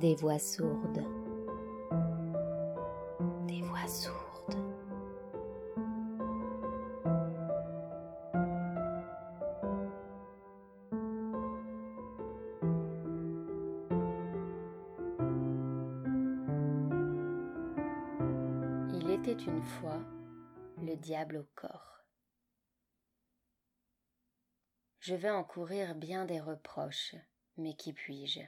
Des 0.00 0.14
voix 0.14 0.38
sourdes. 0.38 1.04
Des 3.46 3.60
voix 3.60 3.86
sourdes. 3.86 4.56
Il 18.94 19.10
était 19.10 19.32
une 19.34 19.62
fois 19.62 20.00
le 20.78 20.96
diable 20.96 21.36
au 21.36 21.46
corps. 21.54 22.06
Je 25.00 25.14
vais 25.14 25.28
encourir 25.28 25.94
bien 25.94 26.24
des 26.24 26.40
reproches, 26.40 27.16
mais 27.58 27.74
qui 27.74 27.92
puis-je? 27.92 28.40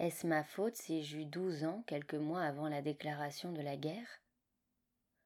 Est-ce 0.00 0.26
ma 0.26 0.42
faute 0.42 0.76
si 0.76 1.04
j'eus 1.04 1.24
douze 1.24 1.64
ans 1.64 1.84
quelques 1.86 2.14
mois 2.14 2.42
avant 2.42 2.68
la 2.68 2.82
déclaration 2.82 3.52
de 3.52 3.62
la 3.62 3.76
guerre? 3.76 4.20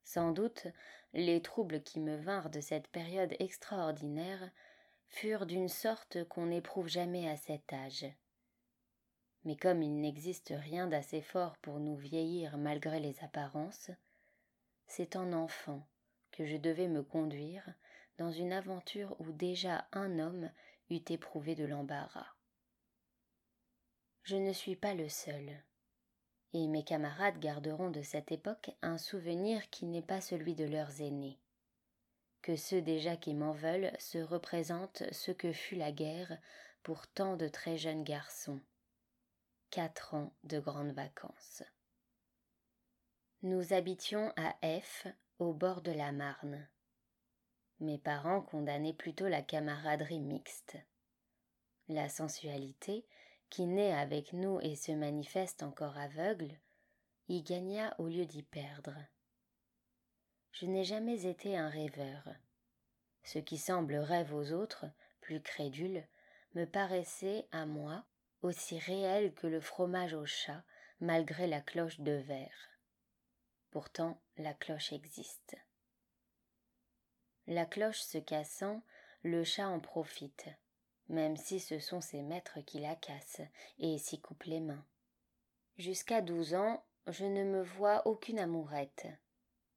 Sans 0.04 0.32
doute, 0.32 0.66
les 1.14 1.40
troubles 1.40 1.82
qui 1.82 2.00
me 2.00 2.16
vinrent 2.16 2.50
de 2.50 2.60
cette 2.60 2.88
période 2.88 3.34
extraordinaire 3.38 4.50
furent 5.08 5.46
d'une 5.46 5.68
sorte 5.68 6.24
qu'on 6.24 6.46
n'éprouve 6.46 6.88
jamais 6.88 7.28
à 7.28 7.36
cet 7.36 7.72
âge. 7.72 8.06
Mais 9.44 9.56
comme 9.56 9.82
il 9.82 10.00
n'existe 10.00 10.52
rien 10.54 10.86
d'assez 10.86 11.22
fort 11.22 11.56
pour 11.58 11.80
nous 11.80 11.96
vieillir 11.96 12.58
malgré 12.58 13.00
les 13.00 13.22
apparences, 13.24 13.90
c'est 14.86 15.16
en 15.16 15.32
enfant 15.32 15.86
que 16.30 16.44
je 16.44 16.56
devais 16.56 16.88
me 16.88 17.02
conduire 17.02 17.72
dans 18.18 18.30
une 18.30 18.52
aventure 18.52 19.16
où 19.20 19.32
déjà 19.32 19.86
un 19.92 20.18
homme 20.18 20.50
eût 20.90 21.02
éprouvé 21.08 21.54
de 21.54 21.64
l'embarras. 21.64 22.37
Je 24.28 24.36
ne 24.36 24.52
suis 24.52 24.76
pas 24.76 24.92
le 24.92 25.08
seul, 25.08 25.58
et 26.52 26.68
mes 26.68 26.84
camarades 26.84 27.38
garderont 27.38 27.90
de 27.90 28.02
cette 28.02 28.30
époque 28.30 28.70
un 28.82 28.98
souvenir 28.98 29.70
qui 29.70 29.86
n'est 29.86 30.02
pas 30.02 30.20
celui 30.20 30.54
de 30.54 30.66
leurs 30.66 31.00
aînés. 31.00 31.40
Que 32.42 32.54
ceux 32.54 32.82
déjà 32.82 33.16
qui 33.16 33.32
m'en 33.32 33.52
veulent 33.52 33.90
se 33.98 34.18
représentent 34.18 35.02
ce 35.12 35.30
que 35.30 35.50
fut 35.50 35.76
la 35.76 35.92
guerre 35.92 36.36
pour 36.82 37.06
tant 37.06 37.38
de 37.38 37.48
très 37.48 37.78
jeunes 37.78 38.04
garçons. 38.04 38.60
Quatre 39.70 40.12
ans 40.12 40.34
de 40.44 40.60
grandes 40.60 40.92
vacances. 40.92 41.62
Nous 43.40 43.72
habitions 43.72 44.30
à 44.36 44.58
F, 44.78 45.06
au 45.38 45.54
bord 45.54 45.80
de 45.80 45.92
la 45.92 46.12
Marne. 46.12 46.68
Mes 47.80 47.96
parents 47.96 48.42
condamnaient 48.42 48.92
plutôt 48.92 49.26
la 49.26 49.40
camaraderie 49.40 50.20
mixte. 50.20 50.76
La 51.88 52.10
sensualité, 52.10 53.06
qui 53.50 53.66
naît 53.66 53.94
avec 53.94 54.32
nous 54.32 54.60
et 54.60 54.76
se 54.76 54.92
manifeste 54.92 55.62
encore 55.62 55.96
aveugle, 55.96 56.58
y 57.28 57.42
gagna 57.42 57.94
au 57.98 58.06
lieu 58.06 58.26
d'y 58.26 58.42
perdre. 58.42 58.94
Je 60.52 60.66
n'ai 60.66 60.84
jamais 60.84 61.26
été 61.26 61.56
un 61.56 61.68
rêveur. 61.68 62.28
Ce 63.22 63.38
qui 63.38 63.58
semble 63.58 63.96
rêve 63.96 64.34
aux 64.34 64.52
autres, 64.52 64.86
plus 65.20 65.40
crédules, 65.40 66.06
me 66.54 66.64
paraissait 66.64 67.46
à 67.52 67.66
moi 67.66 68.04
aussi 68.42 68.78
réel 68.78 69.34
que 69.34 69.46
le 69.46 69.60
fromage 69.60 70.14
au 70.14 70.24
chat, 70.24 70.62
malgré 71.00 71.46
la 71.46 71.60
cloche 71.60 72.00
de 72.00 72.12
verre. 72.12 72.68
Pourtant, 73.70 74.20
la 74.36 74.54
cloche 74.54 74.92
existe. 74.92 75.56
La 77.46 77.66
cloche 77.66 78.00
se 78.00 78.18
cassant, 78.18 78.82
le 79.22 79.44
chat 79.44 79.68
en 79.68 79.80
profite, 79.80 80.48
même 81.08 81.36
si 81.36 81.60
ce 81.60 81.78
sont 81.78 82.00
ses 82.00 82.22
maîtres 82.22 82.60
qui 82.60 82.80
la 82.80 82.94
cassent 82.94 83.42
et 83.78 83.98
s'y 83.98 84.20
coupent 84.20 84.44
les 84.44 84.60
mains. 84.60 84.84
Jusqu'à 85.76 86.20
douze 86.20 86.54
ans, 86.54 86.84
je 87.06 87.24
ne 87.24 87.44
me 87.44 87.62
vois 87.62 88.06
aucune 88.06 88.38
amourette, 88.38 89.06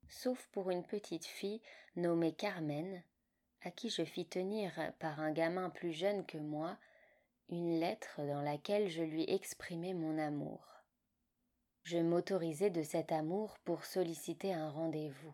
sauf 0.10 0.48
pour 0.52 0.72
une 0.72 0.84
petite 0.84 1.26
fille 1.26 1.62
nommée 1.96 2.34
Carmen, 2.34 3.04
à 3.62 3.72
qui 3.72 3.90
je 3.90 4.04
fis 4.04 4.26
tenir 4.26 4.74
par 5.00 5.20
un 5.20 5.32
gamin 5.32 5.70
plus 5.70 5.94
jeune 5.94 6.26
que 6.26 6.38
moi 6.38 6.78
une 7.50 7.80
lettre 7.80 8.22
dans 8.26 8.42
laquelle 8.42 8.88
je 8.88 9.04
lui 9.04 9.26
exprimais 9.30 9.94
mon 9.94 10.18
amour. 10.18 10.66
Je 11.84 11.98
m'autorisai 11.98 12.70
de 12.70 12.84
cet 12.84 13.12
amour 13.12 13.58
pour 13.66 13.86
solliciter 13.86 14.54
un 14.54 14.70
rendez-vous. 14.70 15.34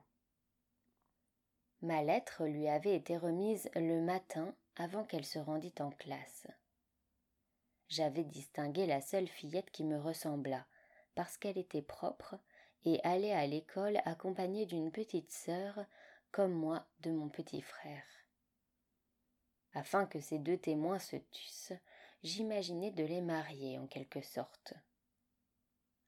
Ma 1.82 2.04
lettre 2.04 2.46
lui 2.46 2.68
avait 2.68 2.96
été 2.96 3.18
remise 3.18 3.70
le 3.76 4.02
matin 4.02 4.56
avant 4.78 5.04
qu'elle 5.04 5.26
se 5.26 5.40
rendît 5.40 5.74
en 5.80 5.92
classe. 5.92 6.48
J'avais 7.90 8.24
distingué 8.24 8.86
la 8.86 9.02
seule 9.02 9.28
fillette 9.28 9.72
qui 9.72 9.84
me 9.84 10.00
ressemblât, 10.00 10.66
parce 11.16 11.38
qu'elle 11.38 11.58
était 11.58 11.82
propre 11.82 12.38
et 12.86 13.00
allait 13.04 13.34
à 13.34 13.48
l'école 13.48 14.00
accompagnée 14.06 14.66
d'une 14.66 14.92
petite 14.92 15.32
sœur, 15.32 15.86
comme 16.32 16.54
moi 16.54 16.86
de 17.00 17.12
mon 17.12 17.30
petit 17.30 17.62
frère. 17.62 18.06
Afin 19.74 20.06
que 20.06 20.20
ces 20.20 20.40
deux 20.40 20.58
témoins 20.58 21.00
se 21.00 21.16
tussent, 21.16 21.74
j'imaginai 22.24 22.92
de 22.92 23.04
les 23.04 23.22
marier 23.22 23.80
en 23.80 23.88
quelque 23.88 24.22
sorte. 24.22 24.74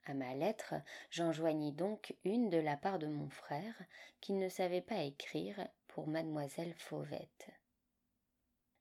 À 0.06 0.14
ma 0.14 0.34
lettre, 0.34 0.76
j'en 1.12 1.32
joignis 1.32 1.72
donc 1.72 2.16
une 2.24 2.50
de 2.50 2.58
la 2.58 2.78
part 2.78 3.00
de 3.00 3.08
mon 3.08 3.30
frère, 3.30 3.76
qui 4.22 4.34
ne 4.34 4.50
savait 4.50 4.82
pas 4.82 5.04
écrire, 5.04 5.68
pour 5.88 6.08
mademoiselle 6.08 6.74
Fauvette. 6.76 7.59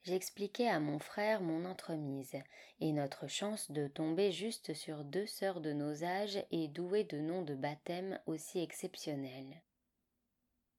J'expliquai 0.05 0.69
à 0.69 0.81
mon 0.81 0.99
frère 0.99 1.41
mon 1.41 1.65
entremise, 1.65 2.37
et 2.81 2.93
notre 2.93 3.27
chance 3.27 3.71
de 3.71 3.89
tomber 3.89 4.33
juste 4.33 4.73
sur 4.73 5.05
deux 5.05 5.27
sœurs 5.27 5.61
de 5.61 5.73
nos 5.73 6.05
âges 6.05 6.45
et 6.51 6.69
douées 6.69 7.05
de 7.05 7.19
noms 7.19 7.43
de 7.43 7.55
baptême 7.55 8.21
aussi 8.27 8.61
exceptionnels. 8.61 9.63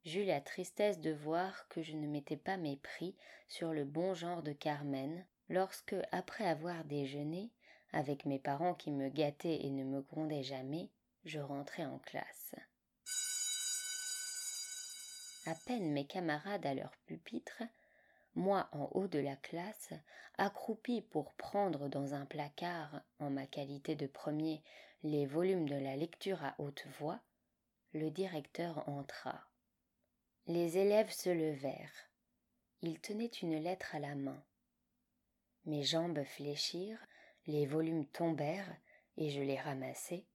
J'eus 0.05 0.25
la 0.25 0.39
tristesse 0.39 0.99
de 0.99 1.11
voir 1.11 1.67
que 1.67 1.83
je 1.83 1.95
ne 1.95 2.07
m'étais 2.07 2.37
pas 2.37 2.57
mépris 2.57 3.15
sur 3.47 3.73
le 3.73 3.83
bon 3.83 4.13
genre 4.13 4.41
de 4.41 4.53
Carmen, 4.53 5.25
lorsque, 5.49 5.95
après 6.11 6.45
avoir 6.45 6.85
déjeuné, 6.85 7.51
avec 7.91 8.25
mes 8.25 8.39
parents 8.39 8.75
qui 8.75 8.91
me 8.91 9.09
gâtaient 9.09 9.65
et 9.65 9.69
ne 9.69 9.83
me 9.83 10.01
grondaient 10.01 10.43
jamais, 10.43 10.89
je 11.25 11.39
rentrai 11.39 11.85
en 11.85 11.99
classe. 11.99 12.55
À 15.45 15.55
peine 15.65 15.91
mes 15.91 16.05
camarades 16.05 16.65
à 16.65 16.73
leur 16.73 16.91
pupitre, 17.05 17.63
moi 18.39 18.69
en 18.71 18.89
haut 18.93 19.07
de 19.07 19.19
la 19.19 19.35
classe, 19.35 19.93
accroupi 20.37 21.01
pour 21.01 21.33
prendre 21.33 21.89
dans 21.89 22.13
un 22.13 22.25
placard, 22.25 23.01
en 23.19 23.29
ma 23.29 23.45
qualité 23.45 23.95
de 23.95 24.07
premier, 24.07 24.63
les 25.03 25.25
volumes 25.25 25.67
de 25.67 25.75
la 25.75 25.95
lecture 25.95 26.43
à 26.43 26.55
haute 26.57 26.85
voix, 26.99 27.19
le 27.93 28.09
directeur 28.09 28.87
entra. 28.87 29.43
Les 30.47 30.77
élèves 30.77 31.11
se 31.11 31.29
levèrent. 31.29 32.09
Il 32.81 32.99
tenait 33.01 33.27
une 33.27 33.61
lettre 33.61 33.93
à 33.93 33.99
la 33.99 34.15
main. 34.15 34.41
Mes 35.65 35.83
jambes 35.83 36.23
fléchirent, 36.23 37.05
les 37.45 37.65
volumes 37.65 38.05
tombèrent 38.05 38.75
et 39.17 39.29
je 39.29 39.41
les 39.41 39.59
ramassai, 39.59 40.25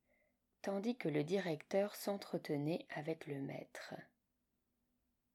tandis 0.61 0.97
que 0.97 1.09
le 1.09 1.25
directeur 1.25 1.97
s'entretenait 1.97 2.87
avec 2.95 3.27
le 3.27 3.41
maître. 3.41 3.95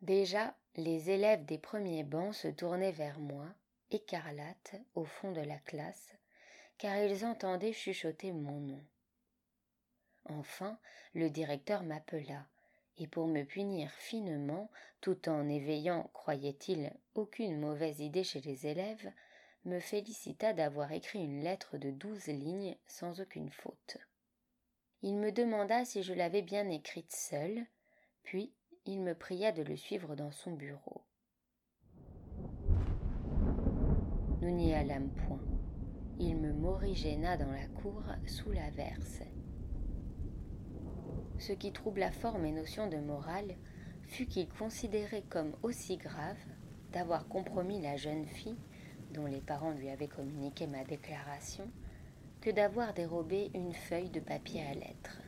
Déjà, 0.01 0.55
les 0.79 1.09
élèves 1.09 1.45
des 1.45 1.57
premiers 1.57 2.03
bancs 2.03 2.33
se 2.33 2.47
tournaient 2.47 2.91
vers 2.91 3.19
moi, 3.19 3.45
écarlates, 3.91 4.75
au 4.95 5.03
fond 5.03 5.31
de 5.31 5.41
la 5.41 5.57
classe, 5.59 6.15
car 6.77 6.97
ils 6.97 7.25
entendaient 7.25 7.73
chuchoter 7.73 8.31
mon 8.31 8.59
nom. 8.59 8.83
Enfin, 10.25 10.79
le 11.13 11.29
directeur 11.29 11.83
m'appela, 11.83 12.47
et 12.97 13.07
pour 13.07 13.27
me 13.27 13.43
punir 13.43 13.91
finement, 13.91 14.69
tout 15.01 15.29
en 15.29 15.47
éveillant, 15.49 16.09
croyait-il, 16.13 16.91
aucune 17.15 17.59
mauvaise 17.59 17.99
idée 17.99 18.23
chez 18.23 18.41
les 18.41 18.67
élèves, 18.67 19.11
me 19.65 19.79
félicita 19.79 20.53
d'avoir 20.53 20.91
écrit 20.91 21.19
une 21.23 21.43
lettre 21.43 21.77
de 21.77 21.91
douze 21.91 22.27
lignes 22.27 22.77
sans 22.87 23.19
aucune 23.21 23.51
faute. 23.51 23.97
Il 25.01 25.15
me 25.17 25.31
demanda 25.31 25.85
si 25.85 26.03
je 26.03 26.13
l'avais 26.13 26.41
bien 26.41 26.69
écrite 26.69 27.11
seule, 27.11 27.65
puis 28.23 28.53
il 28.85 29.01
me 29.01 29.13
pria 29.13 29.51
de 29.51 29.63
le 29.63 29.75
suivre 29.75 30.15
dans 30.15 30.31
son 30.31 30.53
bureau. 30.53 31.01
Nous 34.41 34.51
n'y 34.51 34.73
allâmes 34.73 35.09
point. 35.09 35.41
Il 36.19 36.37
me 36.37 36.51
morigéna 36.53 37.37
dans 37.37 37.51
la 37.51 37.67
cour 37.67 38.03
sous 38.25 38.51
l'averse. 38.51 39.21
Ce 41.37 41.53
qui 41.53 41.71
troubla 41.71 42.11
fort 42.11 42.39
mes 42.39 42.51
notions 42.51 42.89
de 42.89 42.97
morale 42.97 43.55
fut 44.03 44.25
qu'il 44.25 44.49
considérait 44.49 45.23
comme 45.29 45.55
aussi 45.63 45.97
grave 45.97 46.37
d'avoir 46.91 47.27
compromis 47.27 47.81
la 47.81 47.95
jeune 47.95 48.25
fille 48.25 48.57
dont 49.11 49.25
les 49.25 49.41
parents 49.41 49.71
lui 49.71 49.89
avaient 49.89 50.07
communiqué 50.07 50.67
ma 50.67 50.83
déclaration, 50.83 51.69
que 52.41 52.49
d'avoir 52.49 52.93
dérobé 52.93 53.51
une 53.53 53.73
feuille 53.73 54.09
de 54.09 54.19
papier 54.19 54.61
à 54.61 54.73
lettres. 54.73 55.18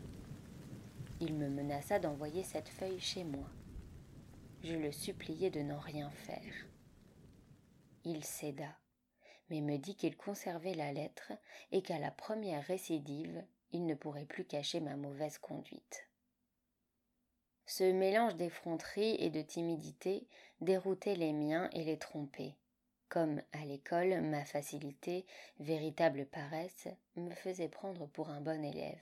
Il 1.23 1.35
me 1.35 1.49
menaça 1.49 1.99
d'envoyer 1.99 2.41
cette 2.41 2.69
feuille 2.69 2.99
chez 2.99 3.23
moi. 3.23 3.47
Je 4.63 4.73
le 4.73 4.91
suppliai 4.91 5.51
de 5.51 5.61
n'en 5.61 5.79
rien 5.79 6.09
faire. 6.09 6.65
Il 8.03 8.23
céda, 8.23 8.75
mais 9.51 9.61
me 9.61 9.77
dit 9.77 9.95
qu'il 9.95 10.17
conservait 10.17 10.73
la 10.73 10.91
lettre 10.91 11.31
et 11.71 11.83
qu'à 11.83 11.99
la 11.99 12.09
première 12.09 12.63
récidive, 12.63 13.45
il 13.71 13.85
ne 13.85 13.93
pourrait 13.93 14.25
plus 14.25 14.45
cacher 14.45 14.79
ma 14.79 14.95
mauvaise 14.95 15.37
conduite. 15.37 16.07
Ce 17.67 17.83
mélange 17.83 18.35
d'effronterie 18.35 19.15
et 19.19 19.29
de 19.29 19.43
timidité 19.43 20.27
déroutait 20.59 21.15
les 21.15 21.33
miens 21.33 21.69
et 21.71 21.83
les 21.83 21.99
trompait. 21.99 22.55
Comme 23.09 23.43
à 23.51 23.63
l'école, 23.65 24.21
ma 24.21 24.43
facilité, 24.43 25.27
véritable 25.59 26.25
paresse, 26.25 26.87
me 27.15 27.35
faisait 27.35 27.69
prendre 27.69 28.07
pour 28.07 28.31
un 28.31 28.41
bon 28.41 28.65
élève. 28.65 28.97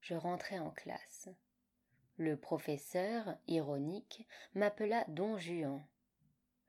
Je 0.00 0.14
rentrai 0.14 0.58
en 0.58 0.70
classe. 0.70 1.28
Le 2.16 2.36
professeur, 2.36 3.36
ironique, 3.46 4.26
m'appela 4.54 5.04
Don 5.08 5.38
Juan. 5.38 5.82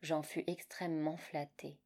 J'en 0.01 0.23
fus 0.23 0.43
extrêmement 0.47 1.17
flatté, 1.17 1.77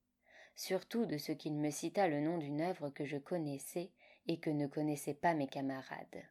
surtout 0.56 1.06
de 1.06 1.18
ce 1.18 1.32
qu'il 1.32 1.56
me 1.56 1.70
cita 1.70 2.08
le 2.08 2.22
nom 2.22 2.38
d'une 2.38 2.62
œuvre 2.62 2.90
que 2.90 3.06
je 3.06 3.18
connaissais 3.18 3.92
et 4.28 4.40
que 4.40 4.50
ne 4.50 4.68
connaissaient 4.68 5.14
pas 5.14 5.34
mes 5.34 5.48
camarades. 5.48 6.24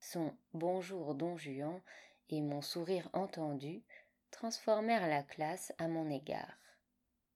Son 0.00 0.34
Bonjour 0.54 1.14
Don 1.14 1.36
Juan 1.36 1.80
et 2.28 2.40
mon 2.40 2.62
sourire 2.62 3.08
entendu 3.12 3.82
transformèrent 4.30 5.08
la 5.08 5.22
classe 5.22 5.72
à 5.78 5.88
mon 5.88 6.10
égard. 6.10 6.58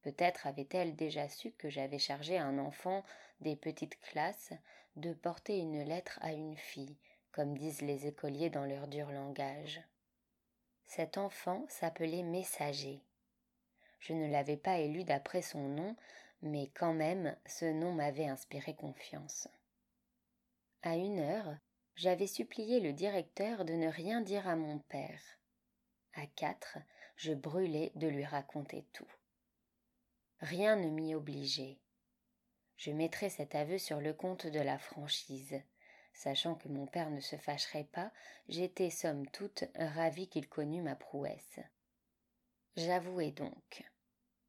Peut-être 0.03 0.47
avait-elle 0.47 0.97
déjà 0.97 1.29
su 1.29 1.53
que 1.53 1.69
j'avais 1.69 1.99
chargé 1.99 2.39
un 2.39 2.59
enfant 2.59 3.05
des 3.41 3.57
petites 3.57 3.99
classes 4.01 4.53
de 5.01 5.13
porter 5.13 5.59
une 5.59 5.83
lettre 5.83 6.19
à 6.23 6.33
une 6.33 6.57
fille, 6.57 6.97
comme 7.33 7.57
disent 7.57 7.83
les 7.83 8.07
écoliers 8.07 8.51
dans 8.51 8.65
leur 8.65 8.87
dur 8.89 9.11
langage. 9.11 9.81
Cet 10.87 11.19
enfant 11.19 11.65
s'appelait 11.69 12.23
Messager. 12.23 13.03
Je 13.99 14.13
ne 14.13 14.31
l'avais 14.31 14.57
pas 14.57 14.79
élu 14.79 15.05
d'après 15.05 15.43
son 15.43 15.69
nom, 15.69 15.97
mais 16.43 16.71
quand 16.75 16.95
même 16.95 17.37
ce 17.47 17.67
nom 17.67 17.93
m'avait 17.93 18.29
inspiré 18.29 18.75
confiance. 18.75 19.49
À 20.83 20.97
une 20.97 21.21
heure, 21.21 21.57
j'avais 21.97 22.27
supplié 22.27 22.81
le 22.81 22.93
directeur 22.93 23.65
de 23.65 23.75
ne 23.75 23.89
rien 23.89 24.21
dire 24.23 24.49
à 24.49 24.57
mon 24.57 24.79
père. 24.79 25.21
À 26.15 26.27
quatre, 26.27 26.79
je 27.17 27.33
brûlais 27.35 27.93
de 27.95 28.09
lui 28.09 28.25
raconter 28.25 28.87
tout. 28.93 29.11
Rien 30.41 30.77
ne 30.77 30.89
m'y 30.89 31.15
obligeait. 31.15 31.79
Je 32.81 32.93
mettrai 32.93 33.29
cet 33.29 33.55
aveu 33.55 33.77
sur 33.77 34.01
le 34.01 34.15
compte 34.15 34.47
de 34.47 34.59
la 34.59 34.79
franchise. 34.79 35.61
Sachant 36.15 36.55
que 36.55 36.69
mon 36.69 36.87
père 36.87 37.11
ne 37.11 37.21
se 37.21 37.37
fâcherait 37.37 37.85
pas, 37.93 38.11
j'étais 38.49 38.89
somme 38.89 39.27
toute 39.33 39.65
ravi 39.75 40.29
qu'il 40.29 40.49
connût 40.49 40.81
ma 40.81 40.97
prouesse. 40.97 41.61
J'avouai 42.77 43.33
donc, 43.33 43.85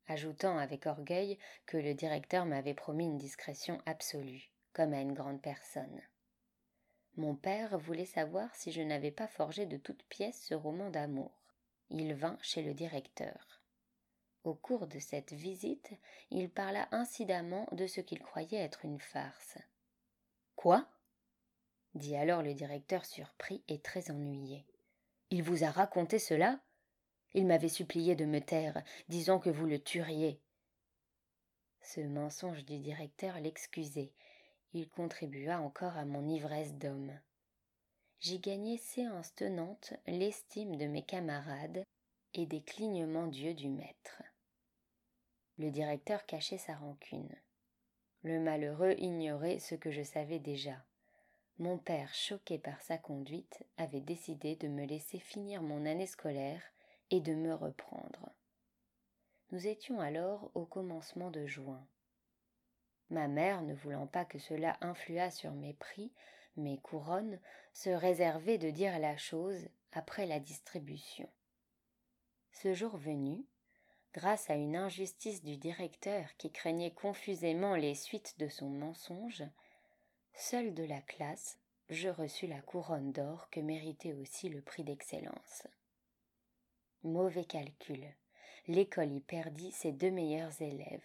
ajoutant 0.08 0.58
avec 0.58 0.86
orgueil 0.86 1.40
que 1.66 1.76
le 1.76 1.94
directeur 1.94 2.46
m'avait 2.46 2.74
promis 2.74 3.04
une 3.04 3.18
discrétion 3.18 3.82
absolue, 3.86 4.50
comme 4.72 4.94
à 4.94 5.02
une 5.02 5.14
grande 5.14 5.42
personne. 5.42 6.02
Mon 7.18 7.36
père 7.36 7.78
voulait 7.80 8.06
savoir 8.06 8.56
si 8.56 8.72
je 8.72 8.82
n'avais 8.82 9.12
pas 9.12 9.28
forgé 9.28 9.66
de 9.66 9.76
toutes 9.76 10.04
pièces 10.04 10.42
ce 10.42 10.54
roman 10.54 10.90
d'amour. 10.90 11.34
Il 11.90 12.14
vint 12.14 12.38
chez 12.42 12.62
le 12.62 12.74
directeur. 12.74 13.61
Au 14.44 14.56
cours 14.56 14.88
de 14.88 14.98
cette 14.98 15.34
visite, 15.34 15.92
il 16.32 16.50
parla 16.50 16.88
incidemment 16.92 17.68
de 17.74 17.86
ce 17.86 18.02
qu'il 18.02 18.20
croyait 18.20 18.60
être 18.60 18.86
une 18.86 19.00
farce. 19.00 19.58
Quoi? 20.56 20.88
dit 21.94 22.16
alors 22.16 22.42
le 22.42 22.54
directeur 22.54 23.06
surpris 23.06 23.64
et 23.68 23.80
très 23.80 24.12
ennuyé. 24.12 24.66
Il 25.30 25.44
vous 25.44 25.64
a 25.64 25.70
raconté 25.70 26.20
cela? 26.20 26.60
Il 27.34 27.46
m'avait 27.46 27.70
supplié 27.70 28.16
de 28.16 28.26
me 28.26 28.40
taire, 28.40 28.84
disant 29.10 29.40
que 29.40 29.50
vous 29.50 29.66
le 29.66 29.80
tueriez. 29.80 30.42
Ce 31.82 32.02
mensonge 32.02 32.66
du 32.66 32.80
directeur 32.80 33.40
l'excusait. 33.40 34.12
Il 34.74 34.90
contribua 34.90 35.60
encore 35.60 35.98
à 35.98 36.06
mon 36.06 36.28
ivresse 36.28 36.74
d'homme. 36.74 37.12
J'y 38.20 38.40
gagnai 38.40 38.78
séance 38.78 39.34
tenante 39.36 39.94
l'estime 40.08 40.78
de 40.78 40.86
mes 40.86 41.04
camarades 41.04 41.84
et 42.34 42.46
des 42.46 42.62
clignements 42.62 43.28
d'yeux 43.28 43.54
du 43.54 43.70
maître. 43.70 44.22
Le 45.62 45.70
directeur 45.70 46.26
cachait 46.26 46.58
sa 46.58 46.74
rancune. 46.74 47.36
Le 48.24 48.40
malheureux 48.40 48.96
ignorait 48.98 49.60
ce 49.60 49.76
que 49.76 49.92
je 49.92 50.02
savais 50.02 50.40
déjà. 50.40 50.84
Mon 51.60 51.78
père, 51.78 52.12
choqué 52.16 52.58
par 52.58 52.82
sa 52.82 52.98
conduite, 52.98 53.64
avait 53.78 54.02
décidé 54.02 54.56
de 54.56 54.68
me 54.68 54.86
laisser 54.86 55.20
finir 55.20 55.62
mon 55.62 55.86
année 55.86 56.08
scolaire 56.08 56.64
et 57.12 57.22
de 57.22 57.36
me 57.36 57.54
reprendre. 57.54 58.32
Nous 59.52 59.68
étions 59.68 60.00
alors 60.00 60.50
au 60.56 60.66
commencement 60.66 61.30
de 61.30 61.46
juin. 61.46 61.86
Ma 63.12 63.28
mère, 63.28 63.62
ne 63.62 63.76
voulant 63.76 64.08
pas 64.08 64.26
que 64.26 64.40
cela 64.40 64.78
influât 64.82 65.30
sur 65.30 65.52
mes 65.52 65.76
prix, 65.76 66.12
mes 66.58 66.80
couronnes, 66.80 67.40
se 67.72 67.92
réservait 67.92 68.58
de 68.58 68.72
dire 68.72 68.98
la 68.98 69.16
chose 69.16 69.70
après 69.92 70.26
la 70.26 70.40
distribution. 70.40 71.30
Ce 72.52 72.74
jour 72.74 72.98
venu, 72.98 73.46
grâce 74.14 74.50
à 74.50 74.56
une 74.56 74.76
injustice 74.76 75.44
du 75.44 75.58
directeur 75.58 76.26
qui 76.38 76.52
craignait 76.52 76.92
confusément 76.92 77.76
les 77.76 77.96
suites 77.96 78.36
de 78.40 78.48
son 78.48 78.70
mensonge, 78.70 79.44
seul 80.34 80.74
de 80.74 80.84
la 80.84 81.02
classe, 81.02 81.60
je 81.90 82.10
reçus 82.10 82.48
la 82.48 82.62
couronne 82.62 83.12
d'or 83.12 83.50
que 83.50 83.60
méritait 83.60 84.14
aussi 84.14 84.50
le 84.50 84.62
prix 84.62 84.84
d'excellence. 84.84 85.68
Mauvais 87.04 87.46
calcul. 87.46 88.06
L'école 88.68 89.12
y 89.12 89.20
perdit 89.20 89.72
ses 89.72 89.92
deux 89.92 90.12
meilleurs 90.12 90.62
élèves, 90.62 91.04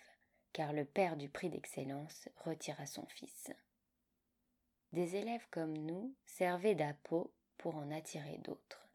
car 0.53 0.73
le 0.73 0.85
père 0.85 1.17
du 1.17 1.29
prix 1.29 1.49
d'excellence 1.49 2.29
retira 2.45 2.87
son 2.87 3.07
fils. 3.07 3.51
Des 4.93 5.17
élèves 5.17 5.47
comme 5.51 5.77
nous 5.77 6.15
servaient 6.27 6.75
d'appôt 6.75 7.33
pour 7.59 7.77
en 7.77 7.91
attirer 7.91 8.39
d'autres. 8.39 8.86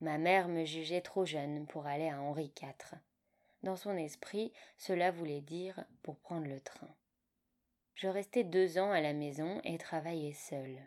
Ma 0.00 0.16
mère 0.18 0.48
me 0.48 0.64
jugeait 0.64 1.00
trop 1.00 1.24
jeune 1.24 1.66
pour 1.66 1.86
aller 1.86 2.08
à 2.08 2.20
Henri 2.20 2.52
IV. 2.62 2.98
Dans 3.64 3.76
son 3.76 3.96
esprit, 3.96 4.52
cela 4.76 5.10
voulait 5.10 5.40
dire 5.40 5.84
pour 6.02 6.18
prendre 6.18 6.46
le 6.46 6.60
train. 6.60 6.94
Je 7.96 8.06
restai 8.06 8.44
deux 8.44 8.78
ans 8.78 8.92
à 8.92 9.00
la 9.00 9.12
maison 9.12 9.60
et 9.64 9.76
travaillais 9.76 10.34
seule. 10.34 10.80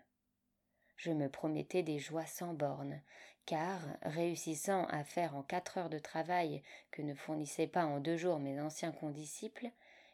Je 0.96 1.12
me 1.12 1.28
promettais 1.28 1.84
des 1.84 2.00
joies 2.00 2.26
sans 2.26 2.54
bornes, 2.54 3.02
car, 3.46 3.82
réussissant 4.04 4.86
à 4.86 5.04
faire 5.04 5.36
en 5.36 5.44
quatre 5.44 5.78
heures 5.78 5.90
de 5.90 6.00
travail 6.00 6.64
que 6.92 7.02
ne 7.02 7.14
fournissaient 7.14 7.68
pas 7.68 7.86
en 7.86 8.00
deux 8.00 8.16
jours 8.16 8.40
mes 8.40 8.62
anciens 8.62 8.94
condisciples, 8.94 9.70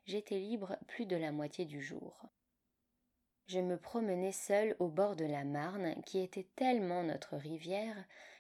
j'étais 0.06 0.40
libre 0.40 0.78
plus 0.88 1.06
de 1.06 1.18
la 1.18 1.32
moitié 1.32 1.66
du 1.66 1.84
jour. 1.84 2.24
Je 3.46 3.60
me 3.60 3.78
promenais 3.78 4.32
seule 4.32 4.76
au 4.80 4.88
bord 4.88 5.16
de 5.16 5.26
la 5.26 5.44
Marne, 5.44 6.02
qui 6.04 6.20
était 6.20 6.48
tellement 6.56 7.04
notre 7.04 7.38
rivière 7.38 7.96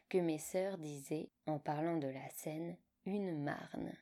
que 0.10 0.18
mes 0.18 0.40
sœurs 0.40 0.78
disaient, 0.78 1.30
en 1.46 1.60
parlant 1.60 1.98
de 1.98 2.08
la 2.08 2.30
Seine, 2.30 2.78
une 3.06 3.44
marne. 3.44 3.94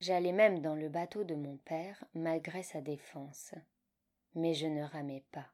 J'allais 0.00 0.32
même 0.32 0.60
dans 0.60 0.74
le 0.74 0.88
bateau 0.88 1.24
de 1.24 1.34
mon 1.34 1.56
père, 1.58 2.04
malgré 2.14 2.62
sa 2.62 2.80
défense. 2.80 3.54
Mais 4.34 4.52
je 4.52 4.66
ne 4.66 4.82
ramais 4.82 5.24
pas, 5.32 5.48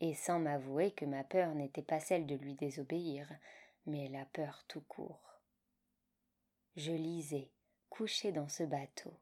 et 0.00 0.14
sans 0.14 0.40
m'avouer 0.40 0.90
que 0.90 1.04
ma 1.04 1.22
peur 1.22 1.54
n'était 1.54 1.82
pas 1.82 2.00
celle 2.00 2.26
de 2.26 2.34
lui 2.34 2.54
désobéir, 2.54 3.28
mais 3.86 4.08
la 4.08 4.24
peur 4.24 4.64
tout 4.66 4.80
court. 4.82 5.40
Je 6.74 6.92
lisais, 6.92 7.50
couché 7.88 8.32
dans 8.32 8.48
ce 8.48 8.64
bateau. 8.64 9.14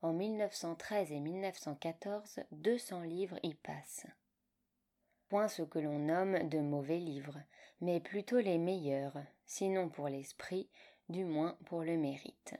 En 0.00 0.12
1913 0.12 1.10
et 1.10 1.18
1914, 1.18 2.40
200 2.52 3.02
livres 3.02 3.40
y 3.42 3.54
passent. 3.54 4.06
Point 5.28 5.48
ce 5.48 5.62
que 5.62 5.78
l'on 5.78 5.98
nomme 5.98 6.48
de 6.48 6.58
mauvais 6.58 6.98
livres, 6.98 7.38
mais 7.80 8.00
plutôt 8.00 8.38
les 8.38 8.58
meilleurs, 8.58 9.16
sinon 9.44 9.88
pour 9.88 10.08
l'esprit, 10.08 10.68
du 11.08 11.24
moins 11.24 11.56
pour 11.66 11.82
le 11.82 11.96
mérite. 11.96 12.54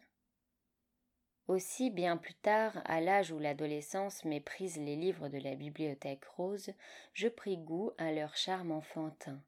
Aussi, 1.48 1.88
bien 1.88 2.18
plus 2.18 2.34
tard, 2.34 2.82
à 2.84 3.00
l'âge 3.00 3.32
où 3.32 3.38
l'adolescence 3.38 4.22
méprise 4.26 4.76
les 4.76 4.96
livres 4.96 5.30
de 5.30 5.38
la 5.38 5.54
bibliothèque 5.54 6.26
rose, 6.26 6.72
je 7.14 7.28
pris 7.28 7.56
goût 7.56 7.90
à 7.96 8.12
leur 8.12 8.36
charme 8.36 8.70
enfantin, 8.70 9.40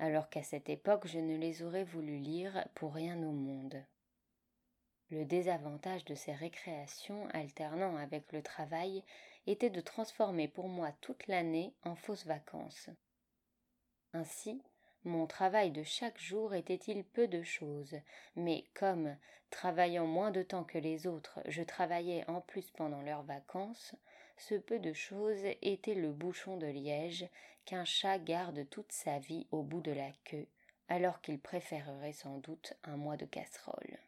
alors 0.00 0.28
qu'à 0.28 0.42
cette 0.42 0.68
époque 0.68 1.06
je 1.06 1.20
ne 1.20 1.36
les 1.36 1.62
aurais 1.62 1.84
voulu 1.84 2.16
lire 2.18 2.66
pour 2.74 2.92
rien 2.92 3.16
au 3.22 3.30
monde. 3.30 3.80
Le 5.10 5.24
désavantage 5.24 6.04
de 6.04 6.16
ces 6.16 6.32
récréations 6.32 7.28
alternant 7.32 7.96
avec 7.96 8.32
le 8.32 8.42
travail 8.42 9.04
était 9.50 9.70
de 9.70 9.80
transformer 9.80 10.48
pour 10.48 10.68
moi 10.68 10.92
toute 11.00 11.26
l'année 11.26 11.74
en 11.82 11.94
fausses 11.94 12.26
vacances. 12.26 12.90
Ainsi, 14.12 14.62
mon 15.04 15.26
travail 15.26 15.70
de 15.70 15.82
chaque 15.82 16.18
jour 16.18 16.54
était-il 16.54 17.04
peu 17.04 17.28
de 17.28 17.42
choses, 17.42 17.96
mais 18.36 18.64
comme, 18.74 19.16
travaillant 19.50 20.06
moins 20.06 20.30
de 20.30 20.42
temps 20.42 20.64
que 20.64 20.78
les 20.78 21.06
autres, 21.06 21.40
je 21.46 21.62
travaillais 21.62 22.28
en 22.28 22.40
plus 22.40 22.70
pendant 22.70 23.00
leurs 23.00 23.22
vacances, 23.22 23.94
ce 24.36 24.54
peu 24.54 24.78
de 24.78 24.92
choses 24.92 25.44
était 25.62 25.94
le 25.94 26.12
bouchon 26.12 26.56
de 26.56 26.66
liège 26.66 27.28
qu'un 27.64 27.84
chat 27.84 28.18
garde 28.18 28.68
toute 28.70 28.92
sa 28.92 29.18
vie 29.18 29.46
au 29.50 29.62
bout 29.62 29.80
de 29.80 29.92
la 29.92 30.10
queue, 30.24 30.46
alors 30.88 31.20
qu'il 31.20 31.38
préférerait 31.38 32.12
sans 32.12 32.38
doute 32.38 32.74
un 32.84 32.96
mois 32.96 33.16
de 33.16 33.26
casserole. 33.26 33.98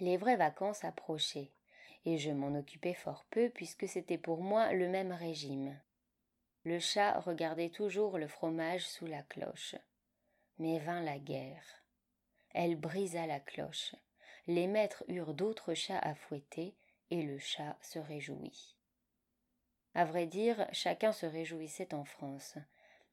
Les 0.00 0.16
vraies 0.16 0.36
vacances 0.36 0.84
approchaient, 0.84 1.50
et 2.06 2.18
je 2.18 2.30
m'en 2.30 2.56
occupais 2.56 2.94
fort 2.94 3.26
peu 3.30 3.50
puisque 3.50 3.86
c'était 3.86 4.16
pour 4.16 4.40
moi 4.40 4.72
le 4.72 4.88
même 4.88 5.12
régime. 5.12 5.78
Le 6.64 6.78
chat 6.78 7.18
regardait 7.20 7.68
toujours 7.68 8.16
le 8.16 8.28
fromage 8.28 8.86
sous 8.86 9.06
la 9.06 9.22
cloche. 9.22 9.74
Mais 10.58 10.78
vint 10.78 11.02
la 11.02 11.18
guerre. 11.18 11.82
Elle 12.54 12.76
brisa 12.76 13.26
la 13.26 13.40
cloche. 13.40 13.94
Les 14.46 14.68
maîtres 14.68 15.04
eurent 15.08 15.34
d'autres 15.34 15.74
chats 15.74 15.98
à 15.98 16.14
fouetter, 16.14 16.74
et 17.10 17.22
le 17.22 17.38
chat 17.38 17.76
se 17.82 17.98
réjouit. 17.98 18.76
À 19.94 20.04
vrai 20.04 20.26
dire, 20.26 20.66
chacun 20.72 21.12
se 21.12 21.26
réjouissait 21.26 21.92
en 21.92 22.04
France. 22.04 22.56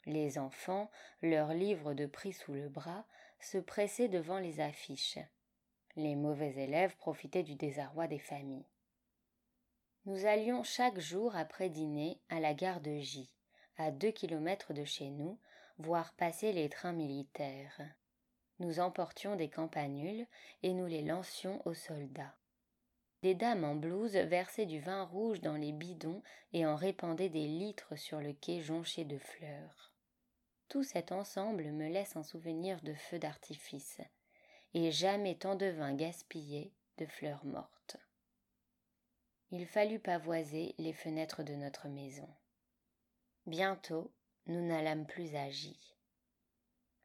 Les 0.05 0.37
enfants, 0.37 0.89
leurs 1.21 1.53
livres 1.53 1.93
de 1.93 2.05
prix 2.05 2.33
sous 2.33 2.53
le 2.53 2.69
bras, 2.69 3.05
se 3.39 3.57
pressaient 3.57 4.07
devant 4.07 4.39
les 4.39 4.61
affiches. 4.61 5.19
Les 5.95 6.15
mauvais 6.15 6.55
élèves 6.55 6.95
profitaient 6.97 7.43
du 7.43 7.55
désarroi 7.55 8.07
des 8.07 8.19
familles. 8.19 8.65
Nous 10.05 10.25
allions 10.25 10.63
chaque 10.63 10.99
jour 10.99 11.33
après 11.37 11.69
dîner 11.69 12.19
à 12.27 12.41
la 12.41 12.53
gare 12.53 12.81
de 12.81 12.99
J, 12.99 13.31
à 13.77 13.89
deux 13.89 14.11
kilomètres 14.11 14.73
de 14.73 14.83
chez 14.83 15.09
nous, 15.09 15.39
voir 15.77 16.11
passer 16.15 16.51
les 16.51 16.67
trains 16.67 16.91
militaires. 16.91 17.79
Nous 18.59 18.81
emportions 18.81 19.37
des 19.37 19.49
campanules 19.49 20.27
et 20.61 20.73
nous 20.73 20.87
les 20.87 21.03
lancions 21.03 21.65
aux 21.65 21.73
soldats. 21.73 22.35
Des 23.21 23.33
dames 23.33 23.63
en 23.63 23.75
blouse 23.75 24.17
versaient 24.17 24.65
du 24.65 24.81
vin 24.81 25.03
rouge 25.03 25.39
dans 25.39 25.55
les 25.55 25.71
bidons 25.71 26.21
et 26.51 26.65
en 26.65 26.75
répandaient 26.75 27.29
des 27.29 27.47
litres 27.47 27.95
sur 27.95 28.19
le 28.19 28.33
quai 28.33 28.59
jonché 28.59 29.05
de 29.05 29.17
fleurs. 29.17 29.93
Tout 30.67 30.83
cet 30.83 31.13
ensemble 31.13 31.71
me 31.71 31.87
laisse 31.87 32.17
un 32.17 32.23
souvenir 32.23 32.81
de 32.81 32.93
feux 32.93 33.19
d'artifice, 33.19 34.01
et 34.73 34.91
jamais 34.91 35.35
tant 35.35 35.55
de 35.55 35.67
vin 35.67 35.93
gaspillé 35.93 36.73
de 36.97 37.05
fleurs 37.05 37.45
mortes 37.45 37.72
il 39.55 39.67
fallut 39.67 39.99
pavoiser 39.99 40.73
les 40.79 40.93
fenêtres 40.93 41.43
de 41.43 41.53
notre 41.53 41.87
maison. 41.87 42.27
Bientôt, 43.45 44.11
nous 44.47 44.65
n'allâmes 44.65 45.05
plus 45.05 45.35
à 45.35 45.47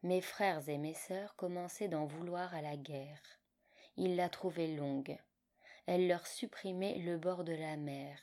Mes 0.01 0.19
frères 0.19 0.67
et 0.67 0.79
mes 0.79 0.95
sœurs 0.95 1.35
commençaient 1.35 1.89
d'en 1.89 2.07
vouloir 2.07 2.55
à 2.55 2.63
la 2.63 2.75
guerre. 2.75 3.21
Ils 3.97 4.15
la 4.15 4.29
trouvaient 4.29 4.75
longue. 4.75 5.15
Elle 5.85 6.07
leur 6.07 6.25
supprimait 6.25 6.97
le 6.97 7.19
bord 7.19 7.43
de 7.43 7.53
la 7.53 7.77
mer. 7.77 8.19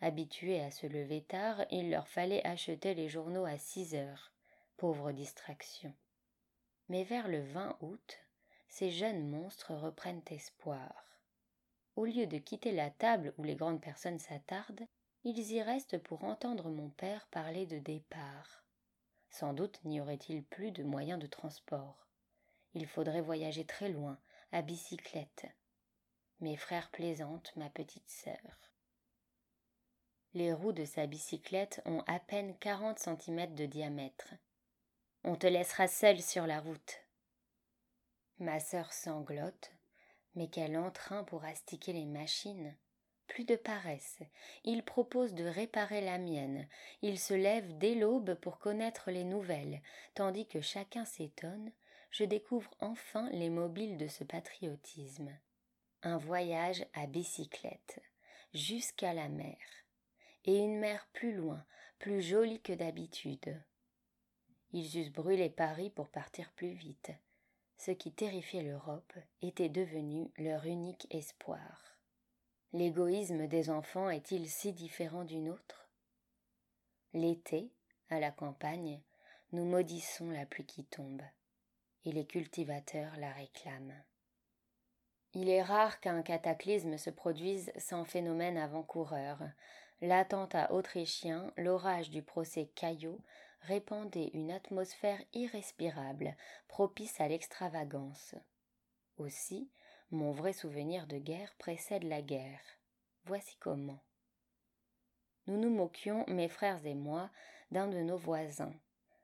Habitués 0.00 0.60
à 0.60 0.70
se 0.70 0.86
lever 0.86 1.24
tard, 1.24 1.64
il 1.72 1.90
leur 1.90 2.06
fallait 2.06 2.46
acheter 2.46 2.94
les 2.94 3.08
journaux 3.08 3.44
à 3.44 3.58
six 3.58 3.96
heures. 3.96 4.32
Pauvre 4.76 5.10
distraction. 5.10 5.92
Mais 6.88 7.02
vers 7.02 7.26
le 7.26 7.40
20 7.40 7.76
août, 7.80 8.18
ces 8.68 8.92
jeunes 8.92 9.28
monstres 9.28 9.74
reprennent 9.74 10.22
espoir. 10.30 11.15
Au 11.96 12.04
lieu 12.04 12.26
de 12.26 12.36
quitter 12.36 12.72
la 12.72 12.90
table 12.90 13.32
où 13.38 13.42
les 13.42 13.56
grandes 13.56 13.80
personnes 13.80 14.18
s'attardent, 14.18 14.86
ils 15.24 15.52
y 15.52 15.62
restent 15.62 15.98
pour 15.98 16.24
entendre 16.24 16.70
mon 16.70 16.90
père 16.90 17.26
parler 17.28 17.66
de 17.66 17.78
départ. 17.78 18.64
Sans 19.30 19.54
doute 19.54 19.82
n'y 19.84 20.00
aurait-il 20.00 20.44
plus 20.44 20.70
de 20.70 20.84
moyens 20.84 21.18
de 21.18 21.26
transport. 21.26 22.06
Il 22.74 22.86
faudrait 22.86 23.22
voyager 23.22 23.64
très 23.64 23.88
loin, 23.88 24.18
à 24.52 24.60
bicyclette. 24.60 25.46
Mes 26.40 26.56
frères 26.56 26.90
plaisantent 26.90 27.56
ma 27.56 27.70
petite 27.70 28.08
sœur. 28.08 28.70
Les 30.34 30.52
roues 30.52 30.72
de 30.72 30.84
sa 30.84 31.06
bicyclette 31.06 31.80
ont 31.86 32.02
à 32.06 32.20
peine 32.20 32.54
quarante 32.58 32.98
centimètres 32.98 33.54
de 33.54 33.64
diamètre. 33.64 34.34
On 35.24 35.34
te 35.34 35.46
laissera 35.46 35.88
seule 35.88 36.20
sur 36.20 36.46
la 36.46 36.60
route. 36.60 37.00
Ma 38.38 38.60
sœur 38.60 38.92
sanglote, 38.92 39.72
mais 40.36 40.48
quel 40.48 40.76
entrain 40.76 41.24
pour 41.24 41.44
astiquer 41.44 41.92
les 41.92 42.04
machines. 42.04 42.76
Plus 43.26 43.44
de 43.44 43.56
paresse. 43.56 44.20
Il 44.64 44.84
propose 44.84 45.34
de 45.34 45.44
réparer 45.44 46.00
la 46.00 46.18
mienne. 46.18 46.68
Il 47.02 47.18
se 47.18 47.34
lève 47.34 47.76
dès 47.78 47.94
l'aube 47.94 48.34
pour 48.34 48.58
connaître 48.58 49.10
les 49.10 49.24
nouvelles, 49.24 49.82
tandis 50.14 50.46
que 50.46 50.60
chacun 50.60 51.04
s'étonne, 51.04 51.72
je 52.10 52.24
découvre 52.24 52.70
enfin 52.78 53.28
les 53.30 53.50
mobiles 53.50 53.96
de 53.96 54.06
ce 54.06 54.22
patriotisme. 54.22 55.36
Un 56.02 56.18
voyage 56.18 56.86
à 56.94 57.06
bicyclette, 57.06 58.00
jusqu'à 58.54 59.12
la 59.12 59.28
mer, 59.28 59.58
et 60.44 60.56
une 60.56 60.78
mer 60.78 61.08
plus 61.12 61.34
loin, 61.34 61.64
plus 61.98 62.22
jolie 62.22 62.62
que 62.62 62.72
d'habitude. 62.72 63.60
Ils 64.72 64.98
eussent 64.98 65.12
brûlé 65.12 65.50
Paris 65.50 65.90
pour 65.90 66.08
partir 66.08 66.52
plus 66.52 66.72
vite 66.72 67.10
ce 67.78 67.90
qui 67.90 68.12
terrifiait 68.12 68.62
l'Europe 68.62 69.12
était 69.42 69.68
devenu 69.68 70.30
leur 70.38 70.64
unique 70.66 71.06
espoir. 71.10 71.96
L'égoïsme 72.72 73.46
des 73.46 73.70
enfants 73.70 74.10
est-il 74.10 74.48
si 74.48 74.72
différent 74.72 75.24
du 75.24 75.38
nôtre? 75.38 75.88
L'été, 77.12 77.70
à 78.10 78.20
la 78.20 78.30
campagne, 78.30 79.00
nous 79.52 79.64
maudissons 79.64 80.30
la 80.30 80.44
pluie 80.44 80.66
qui 80.66 80.84
tombe, 80.84 81.22
et 82.04 82.12
les 82.12 82.26
cultivateurs 82.26 83.16
la 83.18 83.32
réclament. 83.32 84.02
Il 85.34 85.48
est 85.48 85.62
rare 85.62 86.00
qu'un 86.00 86.22
cataclysme 86.22 86.96
se 86.96 87.10
produise 87.10 87.70
sans 87.76 88.04
phénomène 88.04 88.56
avant-coureur. 88.56 89.38
L'attentat 90.00 90.72
autrichien, 90.72 91.52
l'orage 91.56 92.10
du 92.10 92.22
procès 92.22 92.70
Caillot 92.74 93.20
répandait 93.66 94.30
une 94.32 94.50
atmosphère 94.50 95.20
irrespirable, 95.34 96.36
propice 96.68 97.20
à 97.20 97.28
l'extravagance. 97.28 98.34
Aussi, 99.18 99.68
mon 100.10 100.32
vrai 100.32 100.52
souvenir 100.52 101.06
de 101.06 101.18
guerre 101.18 101.54
précède 101.58 102.04
la 102.04 102.22
guerre. 102.22 102.60
Voici 103.24 103.56
comment. 103.58 104.00
Nous 105.46 105.58
nous 105.58 105.70
moquions, 105.70 106.24
mes 106.28 106.48
frères 106.48 106.84
et 106.86 106.94
moi, 106.94 107.30
d'un 107.70 107.88
de 107.88 107.98
nos 107.98 108.16
voisins, 108.16 108.74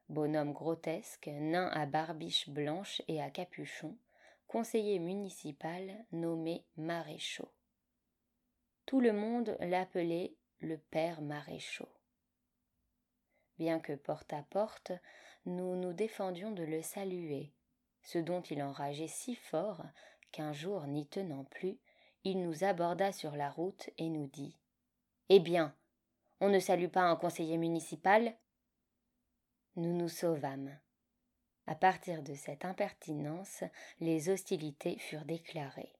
bonhomme 0.08 0.52
grotesque, 0.52 1.28
nain 1.28 1.68
à 1.68 1.86
barbiche 1.86 2.48
blanche 2.48 3.00
et 3.08 3.22
à 3.22 3.30
capuchon, 3.30 3.96
conseiller 4.48 4.98
municipal 4.98 6.04
nommé 6.10 6.64
Maréchaux. 6.76 7.50
Tout 8.86 9.00
le 9.00 9.12
monde 9.12 9.56
l'appelait 9.60 10.34
le 10.60 10.78
père 10.78 11.22
Maréchaux 11.22 11.88
bien 13.58 13.80
que 13.80 13.92
porte 13.92 14.32
à 14.32 14.42
porte, 14.42 14.92
nous 15.46 15.76
nous 15.76 15.92
défendions 15.92 16.50
de 16.52 16.62
le 16.62 16.82
saluer, 16.82 17.52
ce 18.02 18.18
dont 18.18 18.42
il 18.42 18.62
enrageait 18.62 19.08
si 19.08 19.34
fort 19.34 19.82
qu'un 20.30 20.52
jour, 20.52 20.86
n'y 20.86 21.06
tenant 21.06 21.44
plus, 21.44 21.78
il 22.24 22.40
nous 22.40 22.64
aborda 22.64 23.12
sur 23.12 23.36
la 23.36 23.50
route 23.50 23.90
et 23.98 24.08
nous 24.08 24.26
dit 24.28 24.56
Eh 25.28 25.40
bien, 25.40 25.74
on 26.40 26.48
ne 26.48 26.58
salue 26.58 26.88
pas 26.88 27.02
un 27.02 27.16
conseiller 27.16 27.58
municipal? 27.58 28.36
Nous 29.76 29.96
nous 29.96 30.08
sauvâmes. 30.08 30.78
À 31.66 31.74
partir 31.74 32.22
de 32.22 32.34
cette 32.34 32.64
impertinence, 32.64 33.64
les 34.00 34.28
hostilités 34.28 34.98
furent 34.98 35.24
déclarées. 35.24 35.94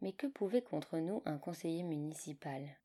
Mais 0.00 0.12
que 0.12 0.26
pouvait 0.26 0.62
contre 0.62 0.98
nous 0.98 1.22
un 1.26 1.38
conseiller 1.38 1.82
municipal? 1.82 2.78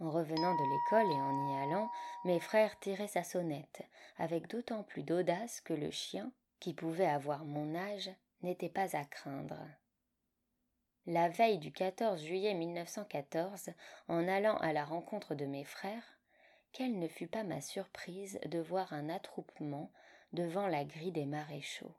En 0.00 0.10
revenant 0.10 0.54
de 0.54 0.62
l'école 0.62 1.12
et 1.12 1.20
en 1.20 1.48
y 1.48 1.62
allant, 1.62 1.90
mes 2.24 2.40
frères 2.40 2.78
tiraient 2.80 3.08
sa 3.08 3.22
sonnette, 3.22 3.82
avec 4.18 4.48
d'autant 4.48 4.82
plus 4.82 5.02
d'audace 5.02 5.60
que 5.60 5.74
le 5.74 5.90
chien, 5.90 6.32
qui 6.60 6.74
pouvait 6.74 7.06
avoir 7.06 7.44
mon 7.44 7.74
âge, 7.74 8.10
n'était 8.42 8.68
pas 8.68 8.96
à 8.96 9.04
craindre. 9.04 9.58
La 11.06 11.28
veille 11.28 11.58
du 11.58 11.72
14 11.72 12.22
juillet 12.22 12.54
1914, 12.54 13.70
en 14.08 14.28
allant 14.28 14.56
à 14.58 14.72
la 14.72 14.84
rencontre 14.84 15.34
de 15.34 15.46
mes 15.46 15.64
frères, 15.64 16.18
quelle 16.72 16.98
ne 16.98 17.08
fut 17.08 17.26
pas 17.26 17.42
ma 17.42 17.60
surprise 17.60 18.38
de 18.46 18.60
voir 18.60 18.92
un 18.92 19.08
attroupement 19.08 19.90
devant 20.32 20.68
la 20.68 20.84
grille 20.84 21.12
des 21.12 21.26
maréchaux. 21.26 21.94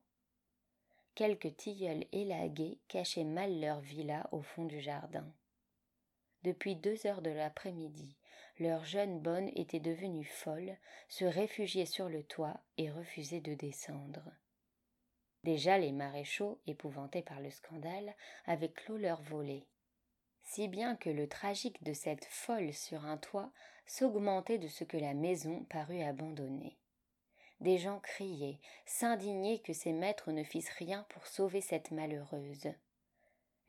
Quelques 1.16 1.56
tilleuls 1.58 2.06
élagués 2.12 2.80
cachaient 2.88 3.24
mal 3.24 3.60
leur 3.60 3.82
villa 3.82 4.28
au 4.32 4.42
fond 4.42 4.66
du 4.66 4.82
jardin. 4.82 5.32
Depuis 6.44 6.76
deux 6.76 7.08
heures 7.08 7.22
de 7.22 7.30
l'après-midi, 7.30 8.18
leur 8.60 8.84
jeune 8.86 9.20
bonne 9.20 9.50
était 9.56 9.80
devenue 9.80 10.26
folle, 10.26 10.78
se 11.08 11.26
réfugiait 11.26 11.86
sur 11.86 12.10
le 12.10 12.24
toit 12.24 12.60
et 12.78 12.92
refusait 12.92 13.42
de 13.42 13.54
descendre. 13.54 14.30
Déjà 15.44 15.78
les 15.78 15.92
maréchaux, 15.92 16.60
épouvantés 16.68 17.22
par 17.22 17.40
le 17.40 17.50
scandale, 17.50 18.16
avaient 18.46 18.72
clos 18.72 18.98
leur 18.98 19.22
volée. 19.22 19.68
Si 20.44 20.68
bien 20.68 20.96
que 20.96 21.10
le 21.10 21.28
tragique 21.28 21.82
de 21.84 21.94
cette 21.94 22.26
folle 22.26 22.74
sur 22.74 23.06
un 23.06 23.18
toit 23.18 23.52
s'augmentait 23.86 24.60
de 24.60 24.68
ce 24.68 24.84
que 24.84 24.98
la 24.98 25.14
maison 25.14 25.64
parut 25.66 26.02
abandonnée. 26.02 26.78
Des 27.60 27.78
gens 27.78 28.00
criaient, 28.00 28.60
s'indignaient 28.86 29.60
que 29.60 29.74
ses 29.74 29.94
maîtres 29.94 30.32
ne 30.32 30.44
fissent 30.44 30.70
rien 30.78 31.06
pour 31.10 31.28
sauver 31.28 31.62
cette 31.62 31.92
malheureuse. 31.92 32.74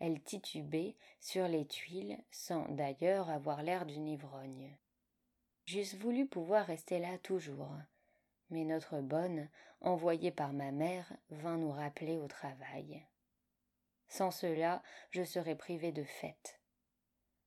Elle 0.06 0.20
titubait 0.20 0.96
sur 1.18 1.48
les 1.48 1.66
tuiles, 1.66 2.18
sans 2.30 2.68
d'ailleurs 2.68 3.30
avoir 3.30 3.62
l'air 3.62 3.86
d'une 3.86 4.06
ivrogne. 4.06 4.76
J'eusse 5.64 5.94
voulu 5.94 6.26
pouvoir 6.26 6.66
rester 6.66 6.98
là 6.98 7.16
toujours, 7.16 7.74
mais 8.50 8.64
notre 8.64 9.00
bonne, 9.00 9.48
envoyée 9.80 10.30
par 10.30 10.52
ma 10.52 10.72
mère, 10.72 11.10
vint 11.30 11.56
nous 11.56 11.72
rappeler 11.72 12.18
au 12.18 12.28
travail. 12.28 13.02
Sans 14.06 14.30
cela, 14.30 14.82
je 15.10 15.24
serais 15.24 15.56
privé 15.56 15.90
de 15.90 16.04
fête. 16.04 16.60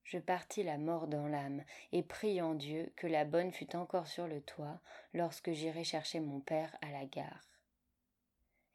Je 0.02 0.18
partis 0.18 0.64
la 0.64 0.80
mort 0.80 1.06
dans 1.06 1.28
l'âme, 1.28 1.64
et 1.92 2.02
prie 2.02 2.42
en 2.42 2.56
Dieu 2.56 2.92
que 2.96 3.06
la 3.06 3.24
bonne 3.24 3.52
fût 3.52 3.76
encore 3.76 4.08
sur 4.08 4.26
le 4.26 4.42
toit 4.42 4.82
lorsque 5.14 5.52
j'irai 5.52 5.84
chercher 5.84 6.22
mon 6.22 6.40
père 6.40 6.76
à 6.82 6.90
la 6.90 7.06
gare. 7.06 7.52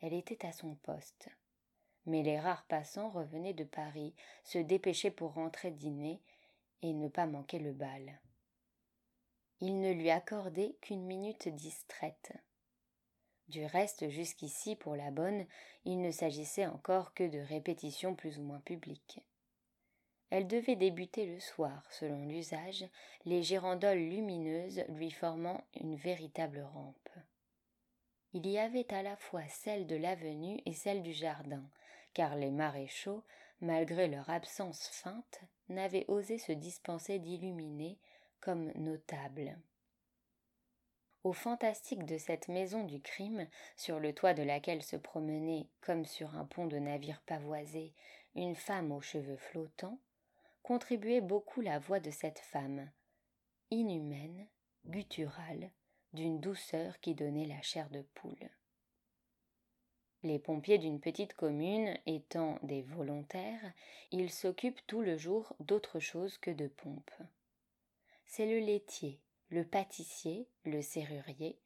Elle 0.01 0.15
était 0.15 0.47
à 0.47 0.53
son 0.53 0.77
poste. 0.77 1.31
Mais 2.07 2.23
les 2.23 2.39
rares 2.39 2.65
passants 2.67 3.11
revenaient 3.11 3.55
de 3.55 3.65
Paris, 3.65 4.15
se 4.45 4.59
dépêchaient 4.59 5.11
pour 5.11 5.35
rentrer 5.35 5.71
dîner 5.71 6.21
et 6.83 6.93
ne 6.93 7.09
pas 7.09 7.27
manquer 7.27 7.59
le 7.59 7.73
bal. 7.73 8.21
Il 9.61 9.81
ne 9.81 9.93
lui 9.93 10.11
accordait 10.11 10.77
qu'une 10.81 11.05
minute 11.05 11.49
distraite. 11.49 12.33
Du 13.49 13.65
reste, 13.65 14.09
jusqu'ici, 14.09 14.75
pour 14.77 14.97
la 14.97 15.11
bonne, 15.11 15.47
il 15.85 16.01
ne 16.01 16.11
s'agissait 16.11 16.67
encore 16.67 17.15
que 17.15 17.25
de 17.25 17.39
répétitions 17.39 18.15
plus 18.15 18.39
ou 18.39 18.43
moins 18.43 18.61
publiques. 18.61 19.21
Elle 20.31 20.49
devait 20.49 20.77
débuter 20.77 21.27
le 21.27 21.39
soir, 21.39 21.87
selon 21.91 22.25
l'usage, 22.25 22.87
les 23.27 23.43
girandoles 23.43 23.99
lumineuses 23.99 24.83
lui 24.89 25.11
formant 25.11 25.63
une 25.79 25.95
véritable 25.95 26.63
rampe. 26.63 27.11
Il 28.33 28.47
y 28.47 28.59
avait 28.59 28.91
à 28.95 29.03
la 29.03 29.17
fois 29.17 29.47
celle 29.49 29.87
de 29.87 29.97
l'avenue 29.97 30.63
et 30.65 30.73
celle 30.73 31.03
du 31.03 31.13
jardin, 31.13 31.63
car 32.15 32.37
les 32.37 32.51
maréchaux, 32.51 33.25
malgré 33.61 34.09
leur 34.09 34.29
absence 34.31 34.89
feinte, 34.89 35.41
n'avaient 35.69 36.05
osé 36.09 36.39
se 36.39 36.53
dispenser 36.53 37.19
d'illuminer 37.19 37.99
comme 38.41 38.73
notables. 38.75 39.59
Au 41.25 41.33
fantastique 41.33 42.05
de 42.05 42.19
cette 42.19 42.49
maison 42.49 42.83
du 42.83 43.01
crime, 43.01 43.47
sur 43.77 44.01
le 44.01 44.13
toit 44.13 44.35
de 44.35 44.43
laquelle 44.43 44.83
se 44.83 44.97
promenait, 44.97 45.69
comme 45.81 46.05
sur 46.05 46.35
un 46.37 46.45
pont 46.45 46.67
de 46.67 46.79
navire 46.79 47.23
pavoisé, 47.27 47.95
une 48.35 48.57
femme 48.57 48.91
aux 48.91 49.01
cheveux 49.01 49.37
flottants, 49.37 50.01
contribuait 50.63 51.21
beaucoup 51.21 51.61
la 51.61 51.79
voix 51.79 52.01
de 52.01 52.11
cette 52.11 52.41
femme, 52.41 52.91
inhumaine, 53.71 54.49
gutturale, 54.87 55.71
d'une 56.13 56.41
douceur 56.41 56.99
qui 57.01 57.15
donnait 57.15 57.47
la 57.47 57.63
chair 57.63 57.89
de 57.91 58.03
poule. 58.15 58.51
Les 60.25 60.39
pompiers 60.39 60.79
d'une 60.79 61.01
petite 61.01 61.35
commune 61.35 61.99
étant 62.07 62.57
des 62.63 62.83
volontaires, 62.83 63.73
ils 64.13 64.31
s'occupent 64.31 64.87
tout 64.87 65.01
le 65.01 65.17
jour 65.17 65.57
d'autre 65.59 65.99
chose 65.99 66.39
que 66.39 66.53
de 66.53 66.69
pompes. 66.69 67.11
C'est 68.25 68.47
le 68.47 68.61
laitier, 68.65 69.19
le 69.49 69.65
pâtissier, 69.65 70.47
le 70.65 70.81
serrurier, 70.81 71.59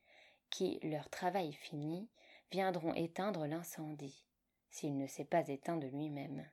qui, 0.49 0.81
leur 0.83 1.11
travail 1.11 1.53
fini, 1.53 2.09
viendront 2.51 2.95
éteindre 2.95 3.47
l'incendie, 3.47 4.25
s'il 4.71 4.97
ne 4.97 5.07
s'est 5.07 5.27
pas 5.27 5.47
éteint 5.49 5.77
de 5.77 5.89
lui-même. 5.89 6.49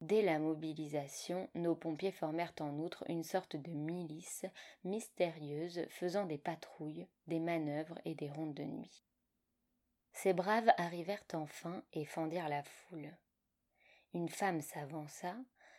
Dès 0.00 0.22
la 0.22 0.38
mobilisation, 0.38 1.48
nos 1.56 1.74
pompiers 1.74 2.12
formèrent 2.12 2.54
en 2.60 2.78
outre 2.78 3.02
une 3.08 3.24
sorte 3.24 3.56
de 3.56 3.72
milice 3.72 4.44
mystérieuse 4.84 5.84
faisant 5.88 6.26
des 6.26 6.38
patrouilles, 6.38 7.08
des 7.26 7.40
manœuvres 7.40 7.98
et 8.04 8.14
des 8.14 8.30
rondes 8.30 8.54
de 8.54 8.62
nuit. 8.62 9.02
Ces 10.16 10.32
braves 10.32 10.72
arrivèrent 10.78 11.26
enfin 11.34 11.82
et 11.92 12.06
fendirent 12.06 12.48
la 12.48 12.62
foule. 12.62 13.14
Une 14.14 14.30
femme 14.30 14.62
s'avança, 14.62 15.36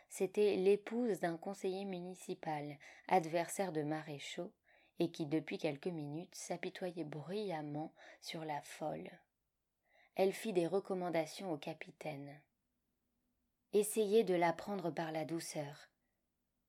c'était 0.08 0.54
l'épouse 0.54 1.18
d'un 1.18 1.36
conseiller 1.36 1.84
municipal, 1.84 2.78
adversaire 3.08 3.72
de 3.72 3.82
maréchaux, 3.82 4.52
et 5.00 5.10
qui 5.10 5.26
depuis 5.26 5.58
quelques 5.58 5.88
minutes 5.88 6.36
s'apitoyait 6.36 7.02
bruyamment 7.02 7.92
sur 8.20 8.44
la 8.44 8.60
folle. 8.62 9.10
Elle 10.14 10.32
fit 10.32 10.52
des 10.52 10.68
recommandations 10.68 11.50
au 11.50 11.56
capitaine. 11.58 12.40
Essayez 13.72 14.22
de 14.22 14.34
la 14.34 14.52
prendre 14.52 14.92
par 14.92 15.10
la 15.10 15.24
douceur. 15.24 15.90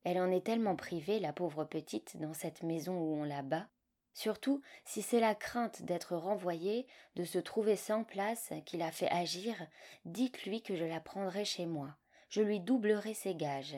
Elle 0.02 0.18
en 0.18 0.32
est 0.32 0.44
tellement 0.44 0.74
privée, 0.74 1.20
la 1.20 1.32
pauvre 1.32 1.64
petite, 1.64 2.16
dans 2.16 2.34
cette 2.34 2.64
maison 2.64 2.98
où 2.98 3.14
on 3.14 3.24
la 3.24 3.42
bat, 3.42 3.68
surtout 4.14 4.62
si 4.84 5.02
c'est 5.02 5.20
la 5.20 5.34
crainte 5.34 5.82
d'être 5.82 6.16
renvoyée, 6.16 6.86
de 7.16 7.24
se 7.24 7.38
trouver 7.38 7.76
sans 7.76 8.04
place, 8.04 8.52
qui 8.66 8.76
l'a 8.76 8.92
fait 8.92 9.10
agir, 9.10 9.56
dites-lui 10.04 10.62
que 10.62 10.76
je 10.76 10.84
la 10.84 11.00
prendrai 11.00 11.44
chez 11.44 11.66
moi 11.66 11.96
je 12.30 12.42
lui 12.42 12.60
doublerai 12.60 13.12
ses 13.12 13.34
gages. 13.34 13.76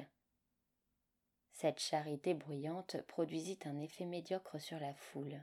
Cette 1.53 1.81
charité 1.81 2.35
bruyante 2.35 3.01
produisit 3.09 3.59
un 3.65 3.81
effet 3.81 4.05
médiocre 4.05 4.61
sur 4.61 4.79
la 4.79 4.93
foule. 4.93 5.43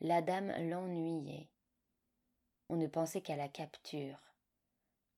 La 0.00 0.22
dame 0.22 0.50
l'ennuyait. 0.68 1.50
On 2.70 2.76
ne 2.76 2.86
pensait 2.86 3.20
qu'à 3.20 3.36
la 3.36 3.48
capture. 3.48 4.18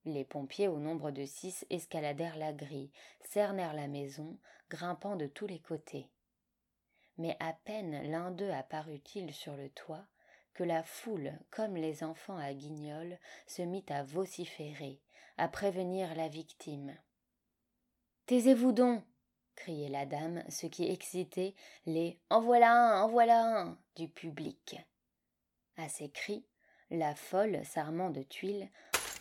Les 0.03 0.25
pompiers, 0.25 0.67
au 0.67 0.79
nombre 0.79 1.11
de 1.11 1.23
six, 1.23 1.65
escaladèrent 1.69 2.35
la 2.35 2.51
grille, 2.51 2.91
cernèrent 3.21 3.73
la 3.73 3.87
maison, 3.87 4.37
grimpant 4.69 5.15
de 5.15 5.27
tous 5.27 5.47
les 5.47 5.59
côtés. 5.59 6.09
Mais 7.17 7.37
à 7.39 7.53
peine 7.53 8.09
l'un 8.11 8.31
d'eux 8.31 8.51
apparut-il 8.51 9.33
sur 9.33 9.55
le 9.55 9.69
toit, 9.69 10.05
que 10.53 10.63
la 10.63 10.83
foule, 10.83 11.33
comme 11.51 11.75
les 11.75 12.03
enfants 12.03 12.37
à 12.37 12.53
guignol, 12.53 13.17
se 13.47 13.61
mit 13.61 13.85
à 13.89 14.03
vociférer, 14.03 15.01
à 15.37 15.47
prévenir 15.47 16.15
la 16.15 16.27
victime. 16.27 16.95
Taisez-vous 18.25 18.71
donc 18.71 19.03
criait 19.55 19.89
la 19.89 20.05
dame, 20.05 20.43
ce 20.49 20.65
qui 20.65 20.89
excitait 20.89 21.53
les 21.85 22.19
En 22.29 22.41
voilà 22.41 22.71
un, 22.73 23.03
en 23.03 23.07
voilà 23.07 23.61
un 23.61 23.77
du 23.95 24.07
public. 24.07 24.77
À 25.77 25.89
ces 25.89 26.09
cris, 26.09 26.45
la 26.89 27.15
folle, 27.15 27.63
s'armant 27.65 28.09
de 28.09 28.23
tuiles, 28.23 28.69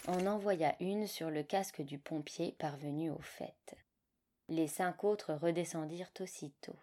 en 0.07 0.27
envoya 0.27 0.75
une 0.81 1.07
sur 1.07 1.31
le 1.31 1.43
casque 1.43 1.83
du 1.83 1.99
pompier 1.99 2.53
parvenu 2.53 3.11
au 3.11 3.21
fait. 3.21 3.77
Les 4.49 4.67
cinq 4.67 5.05
autres 5.05 5.35
redescendirent 5.35 6.13
aussitôt. 6.21 6.77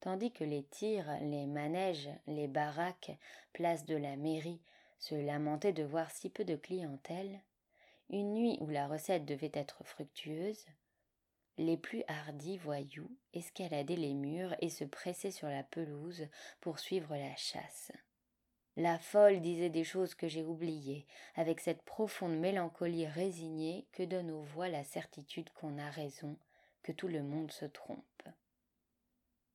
Tandis 0.00 0.32
que 0.32 0.44
les 0.44 0.64
tirs, 0.64 1.10
les 1.22 1.46
manèges, 1.46 2.10
les 2.26 2.48
baraques, 2.48 3.12
place 3.52 3.84
de 3.86 3.96
la 3.96 4.16
mairie, 4.16 4.60
se 4.98 5.14
lamentaient 5.14 5.72
de 5.72 5.82
voir 5.82 6.10
si 6.10 6.30
peu 6.30 6.44
de 6.44 6.56
clientèle, 6.56 7.40
une 8.10 8.34
nuit 8.34 8.58
où 8.60 8.68
la 8.68 8.86
recette 8.86 9.24
devait 9.24 9.50
être 9.52 9.82
fructueuse, 9.84 10.66
les 11.58 11.76
plus 11.76 12.04
hardis 12.06 12.58
voyous 12.58 13.10
escaladaient 13.32 13.96
les 13.96 14.14
murs 14.14 14.54
et 14.60 14.68
se 14.68 14.84
pressaient 14.84 15.30
sur 15.30 15.48
la 15.48 15.62
pelouse 15.62 16.28
pour 16.60 16.78
suivre 16.78 17.16
la 17.16 17.34
chasse. 17.36 17.92
La 18.76 18.98
folle 18.98 19.40
disait 19.40 19.70
des 19.70 19.84
choses 19.84 20.14
que 20.14 20.28
j'ai 20.28 20.44
oubliées, 20.44 21.06
avec 21.34 21.60
cette 21.60 21.80
profonde 21.82 22.38
mélancolie 22.38 23.06
résignée 23.06 23.86
que 23.92 24.02
donne 24.02 24.30
aux 24.30 24.42
voix 24.42 24.68
la 24.68 24.84
certitude 24.84 25.48
qu'on 25.54 25.78
a 25.78 25.88
raison, 25.88 26.36
que 26.82 26.92
tout 26.92 27.08
le 27.08 27.22
monde 27.22 27.50
se 27.50 27.64
trompe. 27.64 28.22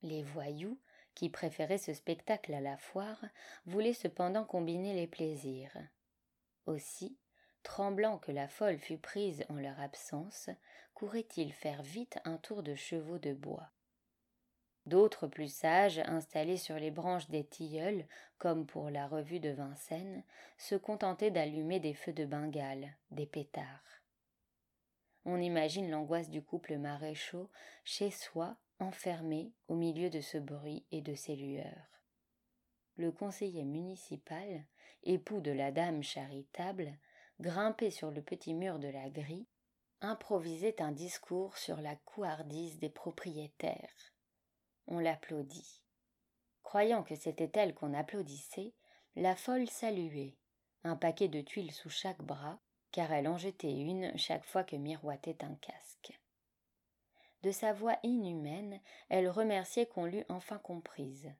Les 0.04 0.24
voyous, 0.24 0.80
qui 1.16 1.30
préféraient 1.30 1.78
ce 1.78 1.94
spectacle 1.94 2.54
à 2.54 2.62
la 2.62 2.78
foire, 2.78 3.24
voulaient 3.66 3.94
cependant 3.94 4.46
combiner 4.46 4.94
les 4.94 5.08
plaisirs. 5.08 5.78
Aussi, 6.66 7.18
tremblant 7.64 8.18
que 8.18 8.32
la 8.32 8.48
folle 8.48 8.78
fût 8.78 8.98
prise 8.98 9.46
en 9.50 9.56
leur 9.56 9.80
absence, 9.80 10.50
couraient-ils 10.94 11.54
faire 11.54 11.84
vite 11.84 12.20
un 12.26 12.38
tour 12.38 12.64
de 12.64 12.76
chevaux 12.76 13.20
de 13.20 13.34
bois. 13.34 13.70
D'autres 14.88 15.28
plus 15.28 15.54
sages, 15.54 16.00
installés 16.06 16.58
sur 16.58 16.76
les 16.76 16.90
branches 16.90 17.30
des 17.30 17.44
tilleuls, 17.44 18.08
comme 18.40 18.66
pour 18.66 18.90
la 18.90 19.08
revue 19.08 19.40
de 19.40 19.50
Vincennes, 19.50 20.24
se 20.58 20.76
contentaient 20.76 21.30
d'allumer 21.30 21.80
des 21.80 21.94
feux 21.94 22.14
de 22.14 22.26
Bengale, 22.26 22.96
des 23.12 23.28
pétards. 23.28 24.02
On 25.24 25.40
imagine 25.40 25.92
l'angoisse 25.92 26.30
du 26.30 26.42
couple 26.42 26.78
maréchaux, 26.78 27.50
chez 27.84 28.10
soi, 28.10 28.58
enfermé 28.82 29.54
au 29.68 29.76
milieu 29.76 30.10
de 30.10 30.22
ce 30.22 30.38
bruit 30.38 30.86
et 30.92 31.02
de 31.02 31.16
ces 31.16 31.36
lueurs. 31.36 32.02
Le 32.96 33.12
conseiller 33.12 33.64
municipal, 33.64 34.66
époux 35.04 35.42
de 35.42 35.52
la 35.52 35.72
dame 35.72 36.04
charitable, 36.04 36.98
grimpé 37.40 37.90
sur 37.90 38.12
le 38.12 38.22
petit 38.22 38.54
mur 38.54 38.80
de 38.80 38.88
la 38.88 39.10
grille, 39.10 39.48
improvisait 40.02 40.82
un 40.82 40.92
discours 40.92 41.58
sur 41.58 41.80
la 41.80 41.96
couardise 41.96 42.80
des 42.80 42.90
propriétaires. 42.90 44.14
On 44.88 45.00
l'applaudit. 45.00 45.84
Croyant 46.64 47.04
que 47.04 47.16
c'était 47.16 47.52
elle 47.54 47.74
qu'on 47.74 47.94
applaudissait, 47.94 48.74
la 49.16 49.36
folle 49.36 49.68
saluait, 49.68 50.38
un 50.84 50.96
paquet 50.96 51.28
de 51.28 51.42
tuiles 51.42 51.72
sous 51.72 51.90
chaque 51.90 52.22
bras, 52.22 52.60
car 52.92 53.12
elle 53.12 53.28
en 53.28 53.38
jetait 53.38 53.78
une 53.78 54.18
chaque 54.18 54.46
fois 54.46 54.64
que 54.64 54.76
miroitait 54.76 55.44
un 55.44 55.56
casque. 55.56 56.21
De 57.44 57.52
sa 57.52 57.74
voix 57.74 57.98
inhumaine, 58.04 58.80
elle 59.10 59.30
remerciait 59.30 59.88
qu'on 59.88 60.06
l'eût 60.06 60.26
enfin 60.30 60.60
comprise. 60.60 61.32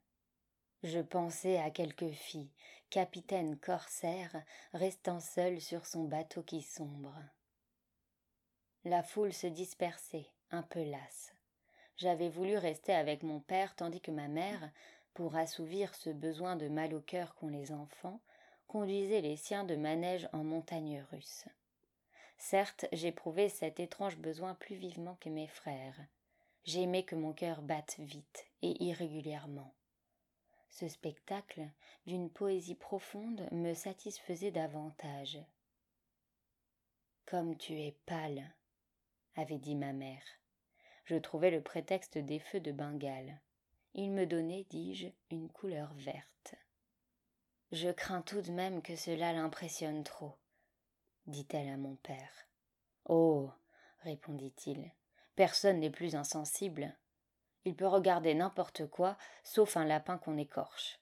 Je 0.84 1.00
pensais 1.00 1.60
à 1.60 1.70
quelque 1.70 2.10
fille, 2.10 2.50
capitaine 2.90 3.56
corsaire, 3.58 4.44
restant 4.74 5.20
seule 5.20 5.62
sur 5.62 5.86
son 5.86 6.06
bateau 6.06 6.42
qui 6.42 6.64
sombre. 6.64 7.16
La 8.84 9.04
foule 9.04 9.32
se 9.32 9.46
dispersait, 9.46 10.26
un 10.50 10.64
peu 10.64 10.84
lasse. 10.84 11.36
J'avais 11.98 12.30
voulu 12.30 12.58
rester 12.58 12.94
avec 12.94 13.22
mon 13.22 13.40
père 13.40 13.76
tandis 13.76 14.02
que 14.02 14.10
ma 14.10 14.28
mère, 14.28 14.72
pour 15.14 15.36
assouvir 15.36 15.94
ce 15.94 16.10
besoin 16.10 16.56
de 16.56 16.68
mal 16.68 16.96
au 16.96 17.02
cœur 17.02 17.36
qu'ont 17.36 17.50
les 17.50 17.72
enfants, 17.72 18.20
conduisait 18.68 19.22
les 19.22 19.36
siens 19.36 19.66
de 19.66 19.76
manège 19.76 20.28
en 20.34 20.44
montagne 20.44 21.06
russe. 21.12 21.46
Certes, 22.42 22.88
j'éprouvais 22.92 23.50
cet 23.50 23.80
étrange 23.80 24.18
besoin 24.18 24.56
plus 24.56 24.76
vivement 24.76 25.16
que 25.22 25.30
mes 25.30 25.48
frères. 25.48 25.96
J'aimais 26.64 27.04
que 27.04 27.16
mon 27.16 27.34
cœur 27.34 27.62
batte 27.62 27.98
vite 28.00 28.48
et 28.64 28.84
irrégulièrement. 28.84 29.76
Ce 30.72 30.88
spectacle, 30.88 31.62
d'une 32.08 32.32
poésie 32.32 32.74
profonde, 32.74 33.48
me 33.52 33.76
satisfaisait 33.76 34.50
davantage. 34.50 35.38
Comme 37.28 37.56
tu 37.58 37.80
es 37.80 37.96
pâle, 38.08 38.44
avait 39.36 39.60
dit 39.60 39.76
ma 39.76 39.94
mère. 39.94 40.26
Je 41.06 41.18
trouvais 41.18 41.52
le 41.52 41.62
prétexte 41.62 42.18
des 42.18 42.40
feux 42.40 42.60
de 42.60 42.72
Bengale. 42.72 43.40
Il 43.94 44.10
me 44.10 44.26
donnait, 44.26 44.66
dis-je, 44.72 45.10
une 45.30 45.48
couleur 45.48 45.94
verte. 45.94 46.56
Je 47.72 47.90
crains 47.90 48.24
tout 48.24 48.42
de 48.42 48.52
même 48.52 48.82
que 48.82 48.96
cela 48.96 49.32
l'impressionne 49.32 50.04
trop, 50.04 50.34
dit-elle 51.28 51.70
à 51.70 51.78
mon 51.78 51.96
père. 51.96 52.48
Oh, 53.06 53.52
répondit-il, 54.00 54.92
personne 55.36 55.80
n'est 55.80 55.90
plus 55.90 56.16
insensible. 56.16 56.96
Il 57.66 57.76
peut 57.76 57.88
regarder 57.88 58.34
n'importe 58.34 58.88
quoi, 58.88 59.18
sauf 59.44 59.78
un 59.78 59.86
lapin 59.86 60.18
qu'on 60.18 60.38
écorche. 60.38 61.00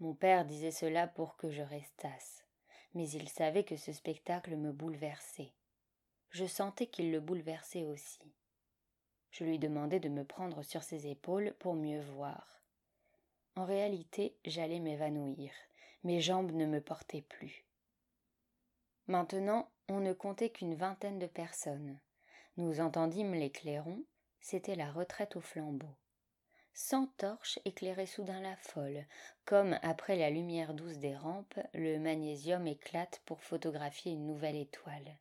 Mon 0.00 0.14
père 0.14 0.44
disait 0.44 0.70
cela 0.70 1.08
pour 1.08 1.36
que 1.36 1.50
je 1.50 1.62
restasse, 1.62 2.44
mais 2.94 3.08
il 3.10 3.28
savait 3.28 3.64
que 3.64 3.76
ce 3.76 3.92
spectacle 3.92 4.56
me 4.56 4.72
bouleversait. 4.72 5.52
Je 6.30 6.44
sentais 6.44 6.86
qu'il 6.86 7.10
le 7.10 7.20
bouleversait 7.20 7.84
aussi. 7.84 8.34
Je 9.30 9.44
lui 9.44 9.58
demandai 9.58 9.98
de 10.00 10.08
me 10.08 10.24
prendre 10.24 10.62
sur 10.62 10.82
ses 10.82 11.06
épaules 11.06 11.54
pour 11.58 11.74
mieux 11.74 12.00
voir. 12.00 12.62
En 13.56 13.64
réalité, 13.64 14.36
j'allais 14.44 14.80
m'évanouir. 14.80 15.52
Mes 16.04 16.20
jambes 16.20 16.52
ne 16.52 16.64
me 16.64 16.80
portaient 16.80 17.22
plus. 17.22 17.67
Maintenant, 19.08 19.70
on 19.88 20.00
ne 20.00 20.12
comptait 20.12 20.50
qu'une 20.50 20.74
vingtaine 20.74 21.18
de 21.18 21.26
personnes. 21.26 21.98
Nous 22.58 22.80
entendîmes 22.80 23.34
les 23.34 23.50
clairons, 23.50 24.04
c'était 24.40 24.74
la 24.74 24.92
retraite 24.92 25.34
au 25.36 25.40
flambeau. 25.40 25.96
Cent 26.74 27.06
torches 27.16 27.58
éclairaient 27.64 28.06
soudain 28.06 28.40
la 28.40 28.54
folle, 28.56 29.06
comme 29.46 29.78
après 29.82 30.16
la 30.16 30.28
lumière 30.28 30.74
douce 30.74 30.98
des 30.98 31.16
rampes, 31.16 31.58
le 31.72 31.98
magnésium 31.98 32.66
éclate 32.66 33.22
pour 33.24 33.40
photographier 33.42 34.12
une 34.12 34.26
nouvelle 34.26 34.56
étoile. 34.56 35.18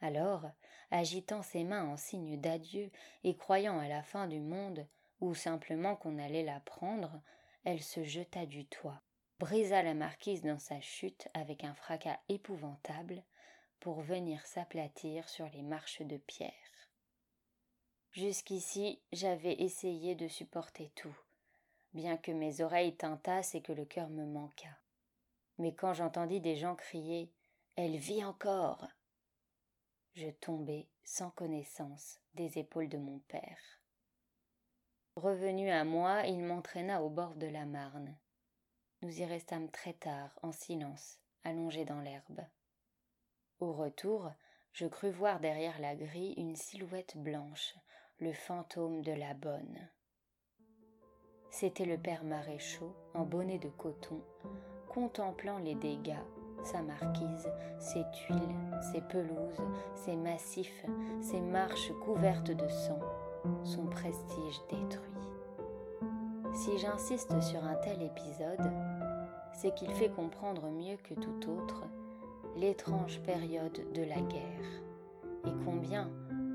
Alors, 0.00 0.50
agitant 0.90 1.42
ses 1.42 1.64
mains 1.64 1.84
en 1.84 1.96
signe 1.96 2.40
d'adieu 2.40 2.90
et 3.24 3.36
croyant 3.36 3.78
à 3.78 3.88
la 3.88 4.02
fin 4.02 4.26
du 4.26 4.40
monde, 4.40 4.88
ou 5.20 5.34
simplement 5.34 5.96
qu'on 5.96 6.18
allait 6.18 6.44
la 6.44 6.60
prendre, 6.60 7.20
elle 7.64 7.82
se 7.82 8.02
jeta 8.02 8.46
du 8.46 8.66
toit, 8.66 9.02
brisa 9.38 9.82
la 9.82 9.94
marquise 9.94 10.42
dans 10.42 10.58
sa 10.58 10.80
chute 10.80 11.28
avec 11.34 11.64
un 11.64 11.74
fracas 11.74 12.18
épouvantable, 12.28 13.22
pour 13.80 14.00
venir 14.00 14.44
s'aplatir 14.46 15.28
sur 15.28 15.48
les 15.50 15.62
marches 15.62 16.02
de 16.02 16.16
pierre. 16.16 16.52
Jusqu'ici, 18.12 19.02
j'avais 19.12 19.52
essayé 19.52 20.14
de 20.14 20.28
supporter 20.28 20.90
tout, 20.96 21.16
bien 21.92 22.16
que 22.16 22.32
mes 22.32 22.62
oreilles 22.62 22.96
tintassent 22.96 23.54
et 23.54 23.60
que 23.60 23.72
le 23.72 23.84
cœur 23.84 24.08
me 24.08 24.24
manquât. 24.24 24.78
Mais 25.58 25.74
quand 25.74 25.92
j'entendis 25.92 26.40
des 26.40 26.56
gens 26.56 26.74
crier 26.74 27.30
Elle 27.76 27.96
vit 27.96 28.24
encore 28.24 28.88
je 30.16 30.30
tombai 30.30 30.88
sans 31.04 31.28
connaissance 31.30 32.20
des 32.32 32.58
épaules 32.58 32.88
de 32.88 32.96
mon 32.96 33.18
père. 33.28 33.58
Revenu 35.14 35.68
à 35.68 35.84
moi, 35.84 36.22
il 36.24 36.42
m'entraîna 36.42 37.02
au 37.02 37.10
bord 37.10 37.34
de 37.34 37.46
la 37.46 37.66
Marne. 37.66 38.16
Nous 39.06 39.20
y 39.20 39.24
restâmes 39.24 39.70
très 39.70 39.92
tard, 39.92 40.36
en 40.42 40.50
silence, 40.50 41.20
allongés 41.44 41.84
dans 41.84 42.00
l'herbe. 42.00 42.40
Au 43.60 43.72
retour, 43.72 44.32
je 44.72 44.84
crus 44.88 45.14
voir 45.14 45.38
derrière 45.38 45.78
la 45.78 45.94
grille 45.94 46.34
une 46.36 46.56
silhouette 46.56 47.16
blanche, 47.16 47.76
le 48.18 48.32
fantôme 48.32 49.02
de 49.02 49.12
la 49.12 49.32
bonne. 49.32 49.78
C'était 51.52 51.84
le 51.84 51.96
père 51.98 52.24
maréchaux, 52.24 52.96
en 53.14 53.22
bonnet 53.22 53.60
de 53.60 53.68
coton, 53.68 54.24
contemplant 54.88 55.58
les 55.58 55.76
dégâts 55.76 56.24
sa 56.64 56.82
marquise, 56.82 57.48
ses 57.78 58.02
tuiles, 58.10 58.56
ses 58.92 59.02
pelouses, 59.02 59.62
ses 59.94 60.16
massifs, 60.16 60.84
ses 61.20 61.40
marches 61.40 61.92
couvertes 62.04 62.50
de 62.50 62.66
sang, 62.66 62.98
son 63.62 63.86
prestige 63.86 64.60
détruit. 64.68 65.16
Si 66.56 66.78
j'insiste 66.78 67.38
sur 67.42 67.62
un 67.62 67.74
tel 67.74 68.02
épisode, 68.02 68.72
c'est 69.56 69.74
qu'il 69.74 69.90
fait 69.92 70.10
comprendre 70.10 70.70
mieux 70.70 70.96
que 71.02 71.14
tout 71.14 71.50
autre 71.50 71.82
l'étrange 72.56 73.20
période 73.20 73.80
de 73.94 74.02
la 74.02 74.20
guerre, 74.20 74.82
et 75.46 75.52
combien, 75.64 76.10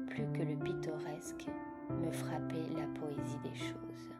plus 0.08 0.26
que 0.34 0.44
le 0.44 0.56
pittoresque, 0.56 1.48
me 1.90 2.12
frappait 2.12 2.70
la 2.76 2.88
poésie 3.00 3.40
des 3.44 3.56
choses. 3.56 4.14